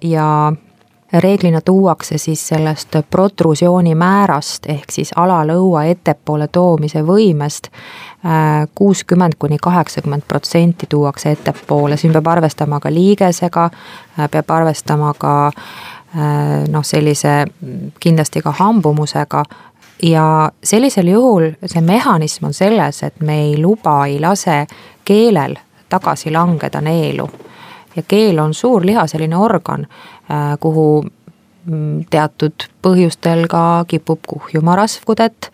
ja 0.03 0.27
reeglina 1.13 1.61
tuuakse 1.61 2.19
siis 2.19 2.49
sellest 2.49 2.97
protrusiooni 3.11 3.95
määrast 3.95 4.67
ehk 4.71 4.93
siis 4.93 5.11
alalõua 5.17 5.85
ettepoole 5.91 6.49
toomise 6.49 7.03
võimest 7.03 7.71
kuuskümmend 8.75 9.35
kuni 9.39 9.59
kaheksakümmend 9.63 10.23
protsenti 10.29 10.87
tuuakse 10.89 11.31
ettepoole, 11.31 11.97
siin 11.97 12.13
peab 12.13 12.27
arvestama 12.27 12.81
ka 12.81 12.93
liigesega, 12.95 13.71
peab 14.31 14.51
arvestama 14.51 15.15
ka 15.19 15.35
noh, 16.15 16.83
sellise 16.83 17.45
kindlasti 18.01 18.41
ka 18.43 18.51
hambumusega 18.59 19.45
ja 20.03 20.51
sellisel 20.65 21.07
juhul 21.13 21.53
see 21.67 21.83
mehhanism 21.87 22.49
on 22.49 22.55
selles, 22.55 23.03
et 23.03 23.21
me 23.21 23.37
ei 23.45 23.53
luba, 23.63 24.07
ei 24.07 24.19
lase 24.21 24.65
keelel 25.05 25.55
tagasi 25.89 26.33
langeda 26.35 26.81
neelu 26.81 27.29
ja 27.97 28.03
keel 28.09 28.39
on 28.39 28.55
suur 28.55 28.87
lihaseline 28.87 29.37
organ, 29.37 29.87
äh, 30.31 30.59
kuhu 30.61 31.05
mm, 31.65 32.05
teatud 32.11 32.67
põhjustel 32.83 33.47
ka 33.51 33.85
kipub 33.89 34.21
kuhjuma 34.27 34.77
rasvkudet. 34.77 35.51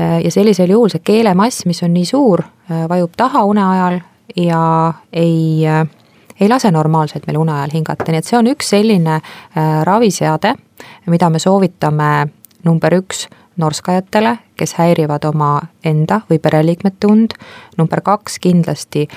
Äh, 0.00 0.20
ja 0.24 0.30
sellisel 0.30 0.70
juhul 0.70 0.92
see 0.92 1.04
keelemass, 1.04 1.66
mis 1.66 1.82
on 1.82 1.94
nii 1.94 2.06
suur, 2.08 2.44
äh, 2.70 2.86
vajub 2.88 3.16
taha 3.16 3.44
une 3.44 3.64
ajal 3.64 4.00
ja 4.36 4.92
ei, 5.12 5.64
ei 6.40 6.48
lase 6.48 6.70
normaalselt 6.70 7.26
meil 7.26 7.38
une 7.38 7.52
ajal 7.52 7.74
hingata, 7.74 8.10
nii 8.10 8.22
et 8.22 8.28
see 8.28 8.38
on 8.38 8.50
üks 8.50 8.72
selline 8.74 9.20
raviseade, 9.84 10.54
mida 11.06 11.30
me 11.30 11.38
soovitame 11.38 12.10
number 12.64 12.96
üks 12.98 13.28
norskajatele, 13.56 14.36
kes 14.56 14.74
häirivad 14.78 15.24
oma 15.28 15.60
enda 15.84 16.20
või 16.30 16.40
pereliikmete 16.42 17.06
und. 17.06 17.36
number 17.78 18.00
kaks 18.00 18.38
kindlasti 18.38 19.08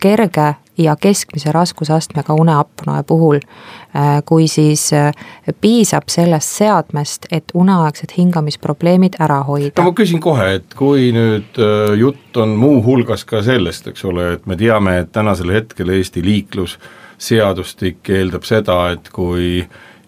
kerge 0.00 0.54
ja 0.78 0.96
keskmise 0.96 1.52
raskusastmega 1.52 2.34
uneapnoe 2.34 3.02
puhul, 3.06 3.36
äh, 3.36 4.22
kui 4.26 4.48
siis 4.48 4.92
äh, 4.92 5.12
piisab 5.60 6.08
sellest 6.08 6.56
seadmest, 6.58 7.26
et 7.32 7.52
uneaegsed 7.54 8.14
hingamisprobleemid 8.16 9.18
ära 9.20 9.42
hoida. 9.42 9.82
no 9.82 9.90
ma 9.90 9.96
küsin 9.96 10.20
kohe, 10.20 10.48
et 10.60 10.74
kui 10.78 11.10
nüüd 11.12 11.60
äh, 11.60 11.92
jutt 12.00 12.36
on 12.36 12.56
muuhulgas 12.60 13.26
ka 13.28 13.42
sellest, 13.42 13.92
eks 13.92 14.04
ole, 14.08 14.32
et 14.38 14.46
me 14.46 14.56
teame, 14.56 14.98
et 15.02 15.12
tänasel 15.12 15.52
hetkel 15.52 15.92
Eesti 15.92 16.24
liiklusseadustik 16.24 18.08
eeldab 18.08 18.48
seda, 18.48 18.78
et 18.96 19.12
kui 19.12 19.60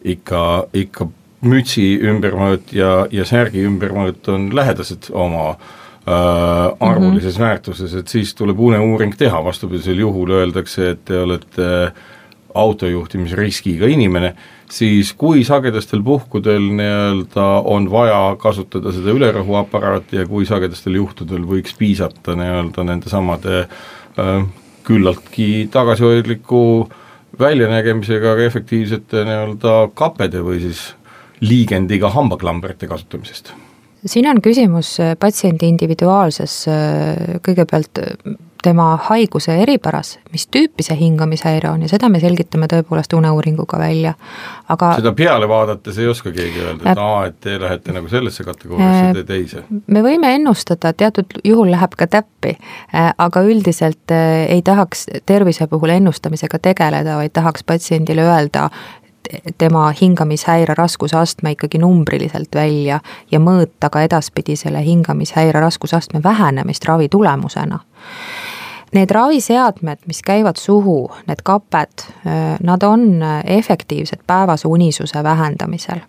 ikka, 0.04 0.42
ikka 0.72 1.08
mütsi 1.44 1.98
ümbermõõt 2.00 2.72
ja, 2.72 3.04
ja 3.12 3.24
särgi 3.28 3.66
ümbermõõt 3.68 4.28
on 4.32 4.48
lähedased 4.56 5.12
oma 5.12 5.50
äh, 5.52 5.72
arvulises 6.06 7.38
mm 7.38 7.42
-hmm. 7.42 7.46
väärtuses, 7.48 7.94
et 7.94 8.08
siis 8.08 8.34
tuleb 8.34 8.58
uneuuring 8.60 9.14
teha, 9.16 9.44
vastupidisel 9.44 9.98
juhul 9.98 10.30
öeldakse, 10.30 10.90
et 10.90 11.04
te 11.04 11.18
olete 11.18 11.92
autojuhtimisriskiga 12.54 13.86
inimene, 13.86 14.34
siis 14.70 15.12
kui 15.18 15.44
sagedastel 15.44 16.02
puhkudel 16.02 16.62
nii-öelda 16.78 17.46
on 17.64 17.90
vaja 17.90 18.36
kasutada 18.38 18.92
seda 18.92 19.10
ülerõhuaparaati 19.10 20.20
ja 20.22 20.26
kui 20.26 20.46
sagedastel 20.46 20.94
juhtudel 21.00 21.42
võiks 21.50 21.74
piisata 21.78 22.36
nii-öelda 22.38 22.84
nendesamade 22.84 23.58
äh, 23.64 24.46
küllaltki 24.84 25.68
tagasihoidliku 25.72 26.62
väljanägemisega, 27.38 28.32
aga 28.36 28.48
efektiivsete 28.52 29.24
nii-öelda 29.26 29.76
kapede 29.94 30.44
või 30.46 30.62
siis 30.68 30.86
liigendiga 31.40 32.12
hambaklambrite 32.14 32.86
kasutamisest 32.86 33.54
siin 34.06 34.28
on 34.30 34.42
küsimus 34.42 34.98
äh, 35.00 35.16
patsiendi 35.20 35.68
individuaalses, 35.68 36.64
äh, 36.68 37.38
kõigepealt 37.44 38.00
äh, 38.02 38.34
tema 38.64 38.94
haiguse 39.10 39.52
eripäras, 39.60 40.14
mis 40.32 40.46
tüüpi 40.48 40.84
see 40.86 40.96
hingamishäire 40.96 41.68
on 41.68 41.82
ja 41.84 41.88
seda 41.90 42.08
me 42.08 42.16
selgitame 42.22 42.64
tõepoolest 42.72 43.12
uneuuringuga 43.12 43.76
välja, 43.76 44.14
aga 44.72 44.94
seda 44.96 45.12
peale 45.16 45.48
vaadates 45.50 45.98
ei 46.00 46.08
oska 46.08 46.32
keegi 46.32 46.62
öelda, 46.62 46.94
et 46.94 47.02
aa, 47.02 47.18
et 47.28 47.36
te 47.44 47.58
lähete 47.60 47.92
nagu 47.92 48.08
sellesse 48.08 48.46
kategooriasse, 48.46 49.12
te 49.18 49.26
teise? 49.28 49.66
me 49.68 50.00
võime 50.06 50.32
ennustada, 50.38 50.94
teatud 50.96 51.36
juhul 51.44 51.74
läheb 51.76 51.92
ka 52.00 52.08
täppi, 52.16 52.56
aga 53.28 53.44
üldiselt 53.44 54.16
ei 54.16 54.64
tahaks 54.64 55.10
tervise 55.28 55.68
puhul 55.68 55.92
ennustamisega 55.98 56.62
tegeleda, 56.70 57.20
vaid 57.20 57.36
tahaks 57.36 57.68
patsiendile 57.68 58.24
öelda, 58.24 58.70
tema 59.58 59.92
hingamishäire 60.00 60.74
raskusastme 60.74 61.54
ikkagi 61.54 61.78
numbriliselt 61.78 62.54
välja 62.54 63.00
ja 63.30 63.40
mõõta 63.40 63.90
ka 63.90 64.02
edaspidi 64.04 64.56
selle 64.56 64.84
hingamishäire 64.84 65.60
raskusastme 65.60 66.22
vähenemist 66.22 66.84
ravi 66.84 67.08
tulemusena 67.08 67.78
need 68.94 69.10
raviseadmed, 69.10 69.98
mis 70.06 70.22
käivad 70.22 70.56
suhu, 70.56 71.10
need 71.26 71.42
kaped, 71.42 72.04
nad 72.62 72.82
on 72.82 73.22
efektiivsed 73.44 74.22
päevase 74.26 74.68
unisuse 74.68 75.22
vähendamisel. 75.22 76.00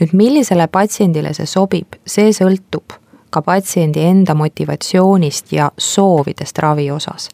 nüüd 0.00 0.10
millisele 0.12 0.66
patsiendile 0.66 1.30
see 1.34 1.46
sobib, 1.46 1.94
see 2.06 2.32
sõltub 2.34 2.96
ka 3.32 3.42
patsiendi 3.42 4.04
enda 4.04 4.34
motivatsioonist 4.34 5.52
ja 5.52 5.70
soovidest 5.78 6.58
ravi 6.58 6.90
osas. 6.90 7.28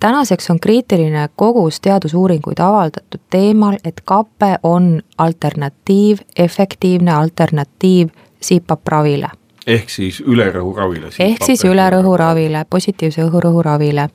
tänaseks 0.00 0.50
on 0.50 0.60
kriitiline 0.60 1.28
kogus 1.36 1.80
teadusuuringuid 1.80 2.58
avaldatud 2.58 3.20
teemal, 3.30 3.76
et 3.84 4.00
kape 4.04 4.56
on 4.62 5.02
alternatiiv, 5.18 6.18
efektiivne 6.36 7.12
alternatiiv 7.12 8.08
CPAP 8.42 8.88
ravile 8.88 9.30
ehk 9.66 9.90
siis 9.90 10.20
ülerõhuravile. 10.20 11.10
ehk 11.18 11.44
siis 11.46 11.64
ülerõhuravile, 11.64 12.64
positiivse 12.70 13.22
õhurõhuravile. 13.24 14.08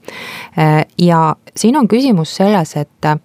Äh, 0.59 0.85
ja 0.97 1.35
siin 1.55 1.77
on 1.77 1.87
küsimus 1.87 2.35
selles, 2.35 2.75
et 2.75 3.05
äh, 3.05 3.19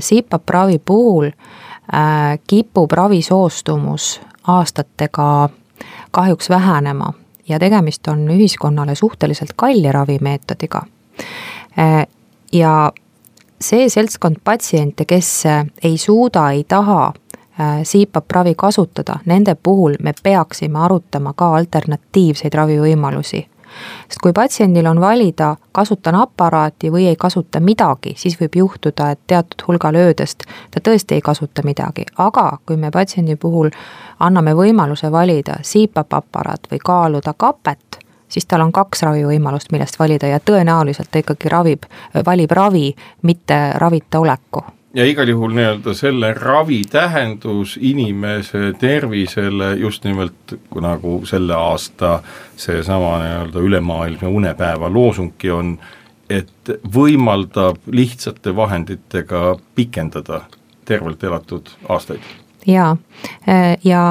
CPAP 0.00 0.50
ravi 0.50 0.78
puhul 0.78 1.26
äh, 1.26 2.38
kipub 2.46 2.92
ravisoostumus 2.92 4.20
aastatega 4.46 5.48
kahjuks 6.10 6.48
vähenema 6.50 7.12
ja 7.48 7.58
tegemist 7.58 8.08
on 8.08 8.28
ühiskonnale 8.28 8.94
suhteliselt 8.94 9.52
kalli 9.56 9.92
ravimeetodiga. 9.92 10.82
ja 12.52 12.92
see 13.60 13.88
seltskond 13.88 14.36
patsiente, 14.44 15.04
kes 15.04 15.44
ei 15.84 15.98
suuda, 15.98 16.50
ei 16.50 16.64
taha 16.64 17.12
CPAP 17.82 18.36
äh, 18.36 18.54
kasutada, 18.56 19.18
nende 19.24 19.56
puhul 19.62 19.94
me 20.02 20.12
peaksime 20.22 20.78
arutama 20.78 21.32
ka 21.36 21.54
alternatiivseid 21.56 22.54
ravivõimalusi. 22.54 23.46
Sest 24.08 24.20
kui 24.22 24.32
patsiendil 24.32 24.86
on 24.86 25.00
valida, 25.00 25.56
kasutan 25.72 26.14
aparaati 26.14 26.90
või 26.92 27.06
ei 27.10 27.16
kasuta 27.16 27.60
midagi, 27.60 28.14
siis 28.16 28.38
võib 28.40 28.56
juhtuda, 28.56 29.10
et 29.10 29.20
teatud 29.26 29.66
hulgal 29.68 29.96
öödest 29.96 30.46
ta 30.70 30.80
tõesti 30.80 31.18
ei 31.18 31.24
kasuta 31.24 31.62
midagi, 31.64 32.06
aga 32.18 32.58
kui 32.66 32.76
me 32.76 32.90
patsiendi 32.90 33.36
puhul 33.36 33.70
anname 34.20 34.54
võimaluse 34.54 35.10
valida 35.12 35.58
CPAP 35.62 36.14
aparaat 36.20 36.68
või 36.70 36.78
kaaluda 36.84 37.34
kapet, 37.36 37.98
siis 38.28 38.46
tal 38.46 38.64
on 38.64 38.72
kaks 38.72 39.02
ravivõimalust, 39.02 39.72
millest 39.72 39.98
valida 39.98 40.26
ja 40.26 40.40
tõenäoliselt 40.40 41.10
ta 41.10 41.22
ikkagi 41.22 41.48
ravib, 41.48 41.88
valib 42.26 42.50
ravi, 42.50 42.94
mitte 43.22 43.64
ravita 43.80 44.20
oleku 44.20 44.64
ja 44.94 45.04
igal 45.04 45.28
juhul 45.28 45.54
nii-öelda 45.56 45.94
selle 45.94 46.34
ravi 46.34 46.82
tähendus 46.90 47.78
inimese 47.80 48.72
tervisele 48.78 49.74
just 49.74 50.04
nimelt 50.04 50.54
nagu 50.80 51.22
selle 51.26 51.54
aasta 51.54 52.22
seesama 52.56 53.18
nii-öelda 53.18 53.60
ülemaailmne 53.60 54.28
unepäeva 54.28 54.92
loosungki 54.92 55.50
on, 55.50 55.78
et 56.30 56.72
võimaldab 56.94 57.80
lihtsate 57.86 58.56
vahenditega 58.56 59.56
pikendada 59.74 60.40
tervelt 60.84 61.24
elatud 61.24 61.68
aastaid. 61.88 62.20
Jaa, 62.66 62.96
ja 63.84 64.02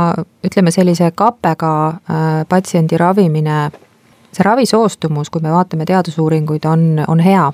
ütleme, 0.43 0.71
sellise 0.71 1.11
kappega 1.15 1.71
äh, 1.87 2.25
patsiendi 2.49 2.97
ravimine, 2.97 3.69
see 4.35 4.43
ravisoostumus, 4.43 5.29
kui 5.29 5.41
me 5.41 5.53
vaatame 5.53 5.85
teadusuuringuid, 5.87 6.65
on, 6.67 7.03
on 7.07 7.23
hea 7.23 7.45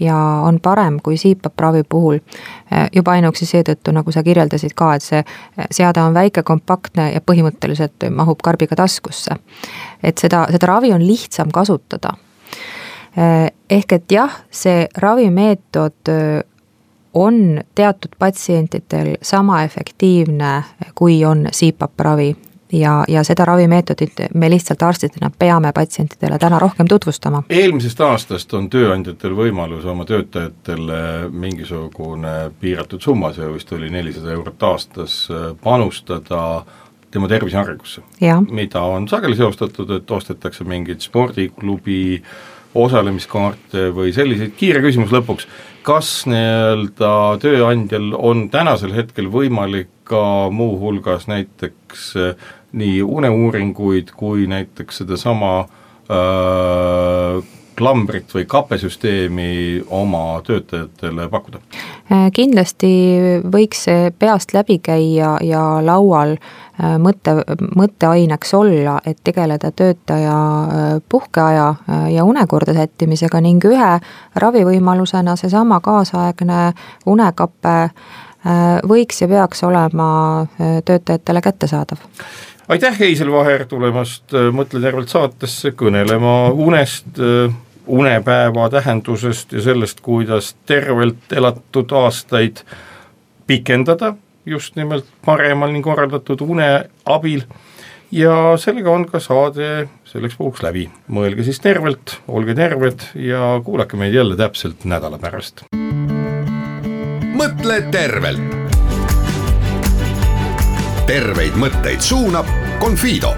ja 0.00 0.16
on 0.42 0.60
parem 0.60 0.98
kui 1.02 1.16
CPAP-ravi 1.16 1.82
puhul. 1.88 2.18
juba 2.92 3.10
ainuüksi 3.10 3.46
seetõttu, 3.46 3.92
nagu 3.92 4.12
sa 4.12 4.22
kirjeldasid 4.22 4.74
ka, 4.74 4.94
et 4.94 5.02
see 5.02 5.24
seade 5.70 6.02
on 6.02 6.14
väike, 6.14 6.42
kompaktne 6.42 7.12
ja 7.12 7.20
põhimõtteliselt 7.20 8.08
mahub 8.10 8.42
karbiga 8.42 8.76
taskusse. 8.76 9.36
et 10.02 10.18
seda, 10.18 10.46
seda 10.50 10.66
ravi 10.66 10.92
on 10.92 11.06
lihtsam 11.06 11.52
kasutada. 11.52 12.14
ehk 13.70 13.92
et 13.92 14.12
jah, 14.12 14.40
see 14.50 14.88
ravimeetod 14.96 16.10
on 17.14 17.60
teatud 17.74 18.10
patsientidel 18.18 19.16
sama 19.22 19.62
efektiivne, 19.62 20.64
kui 20.94 21.24
on 21.24 21.46
CPAP 21.52 22.00
ravi 22.00 22.36
ja, 22.74 23.04
ja 23.08 23.24
seda 23.24 23.44
ravimeetodit 23.48 24.24
me 24.34 24.50
lihtsalt 24.50 24.82
arstidena 24.82 25.30
peame 25.38 25.72
patsientidele 25.72 26.38
täna 26.38 26.58
rohkem 26.58 26.88
tutvustama. 26.88 27.42
eelmisest 27.48 28.00
aastast 28.00 28.54
on 28.54 28.70
tööandjatel 28.70 29.36
võimalus 29.36 29.84
oma 29.84 30.04
töötajatele 30.08 31.28
mingisugune 31.30 32.34
piiratud 32.60 33.02
summa, 33.02 33.32
see 33.32 33.50
vist 33.52 33.72
oli 33.72 33.90
nelisada 33.90 34.32
eurot 34.32 34.62
aastas, 34.70 35.28
panustada 35.62 36.64
tema 37.14 37.28
tervise 37.30 37.58
arengusse. 37.58 38.02
mida 38.50 38.82
on 38.82 39.08
sageli 39.08 39.36
seostatud, 39.36 39.90
et 39.90 40.10
ostetakse 40.10 40.64
mingeid 40.64 41.00
spordiklubi 41.00 42.22
osalemiskaarte 42.74 43.88
või 43.94 44.10
selliseid, 44.12 44.56
kiire 44.58 44.82
küsimus 44.82 45.12
lõpuks, 45.14 45.46
kas 45.86 46.24
nii-öelda 46.26 47.12
tööandjal 47.42 48.10
on 48.18 48.48
tänasel 48.50 48.94
hetkel 48.96 49.30
võimalik 49.30 49.92
ka 50.08 50.50
muuhulgas 50.50 51.28
näiteks 51.30 52.10
nii 52.74 53.02
uneuuringuid 53.02 54.10
kui 54.18 54.48
näiteks 54.50 55.02
sedasama 55.02 55.52
äh, 55.60 57.44
klambrit 57.76 58.34
või 58.34 58.44
kapesüsteemi 58.46 59.84
oma 59.90 60.40
töötajatele 60.46 61.28
pakkuda? 61.30 61.60
Äh, 62.12 62.28
kindlasti 62.34 62.90
võiks 63.52 63.84
see 63.88 64.10
peast 64.18 64.54
läbi 64.54 64.78
käia 64.84 65.34
ja 65.44 65.62
laual 65.84 66.36
äh, 66.36 66.96
mõtte, 67.02 67.36
mõtteaineks 67.76 68.54
olla, 68.54 68.98
et 69.06 69.20
tegeleda 69.24 69.72
töötaja 69.72 70.36
äh, 70.36 70.84
puhkeaja 71.08 71.74
ja 72.10 72.24
unekorda 72.24 72.74
sättimisega 72.76 73.40
ning 73.44 73.64
ühe 73.64 73.92
ravivõimalusena 74.34 75.36
seesama 75.36 75.80
kaasaegne 75.84 76.72
unekape 77.06 77.78
võiks 78.84 79.22
ja 79.22 79.28
peaks 79.28 79.62
olema 79.64 80.06
töötajatele 80.84 81.40
kättesaadav 81.40 82.02
aitäh, 82.68 82.98
Heisel 82.98 83.32
Vaher, 83.32 83.66
tulemast 83.68 84.34
äh, 84.34 84.50
Mõtle 84.54 84.80
tervelt 84.80 85.12
saatesse 85.12 85.74
kõnelema 85.76 86.50
unest, 86.50 87.08
äh, 87.18 87.52
unepäeva 87.86 88.68
tähendusest 88.72 89.52
ja 89.52 89.62
sellest, 89.62 90.00
kuidas 90.00 90.54
tervelt 90.66 91.32
elatud 91.32 91.92
aastaid 91.92 92.64
pikendada 93.46 94.14
just 94.46 94.76
nimelt 94.76 95.06
paremal 95.24 95.72
ning 95.72 95.84
korraldatud 95.84 96.42
une 96.44 96.68
abil 97.04 97.44
ja 98.12 98.56
sellega 98.60 98.92
on 98.92 99.06
ka 99.08 99.20
saade 99.20 99.88
selleks 100.08 100.36
puhuks 100.38 100.62
läbi. 100.64 100.88
mõelge 101.08 101.44
siis 101.44 101.60
tervelt, 101.60 102.18
olge 102.28 102.54
terved 102.54 103.08
ja 103.14 103.60
kuulake 103.64 103.96
meid 103.96 104.14
jälle 104.14 104.36
täpselt 104.36 104.84
nädala 104.84 105.18
pärast. 105.18 105.64
mõtle 107.34 107.80
tervelt 107.90 108.63
terveid 111.08 111.56
mõtteid 111.60 112.00
suunab 112.04 112.48
Confido 112.80 113.34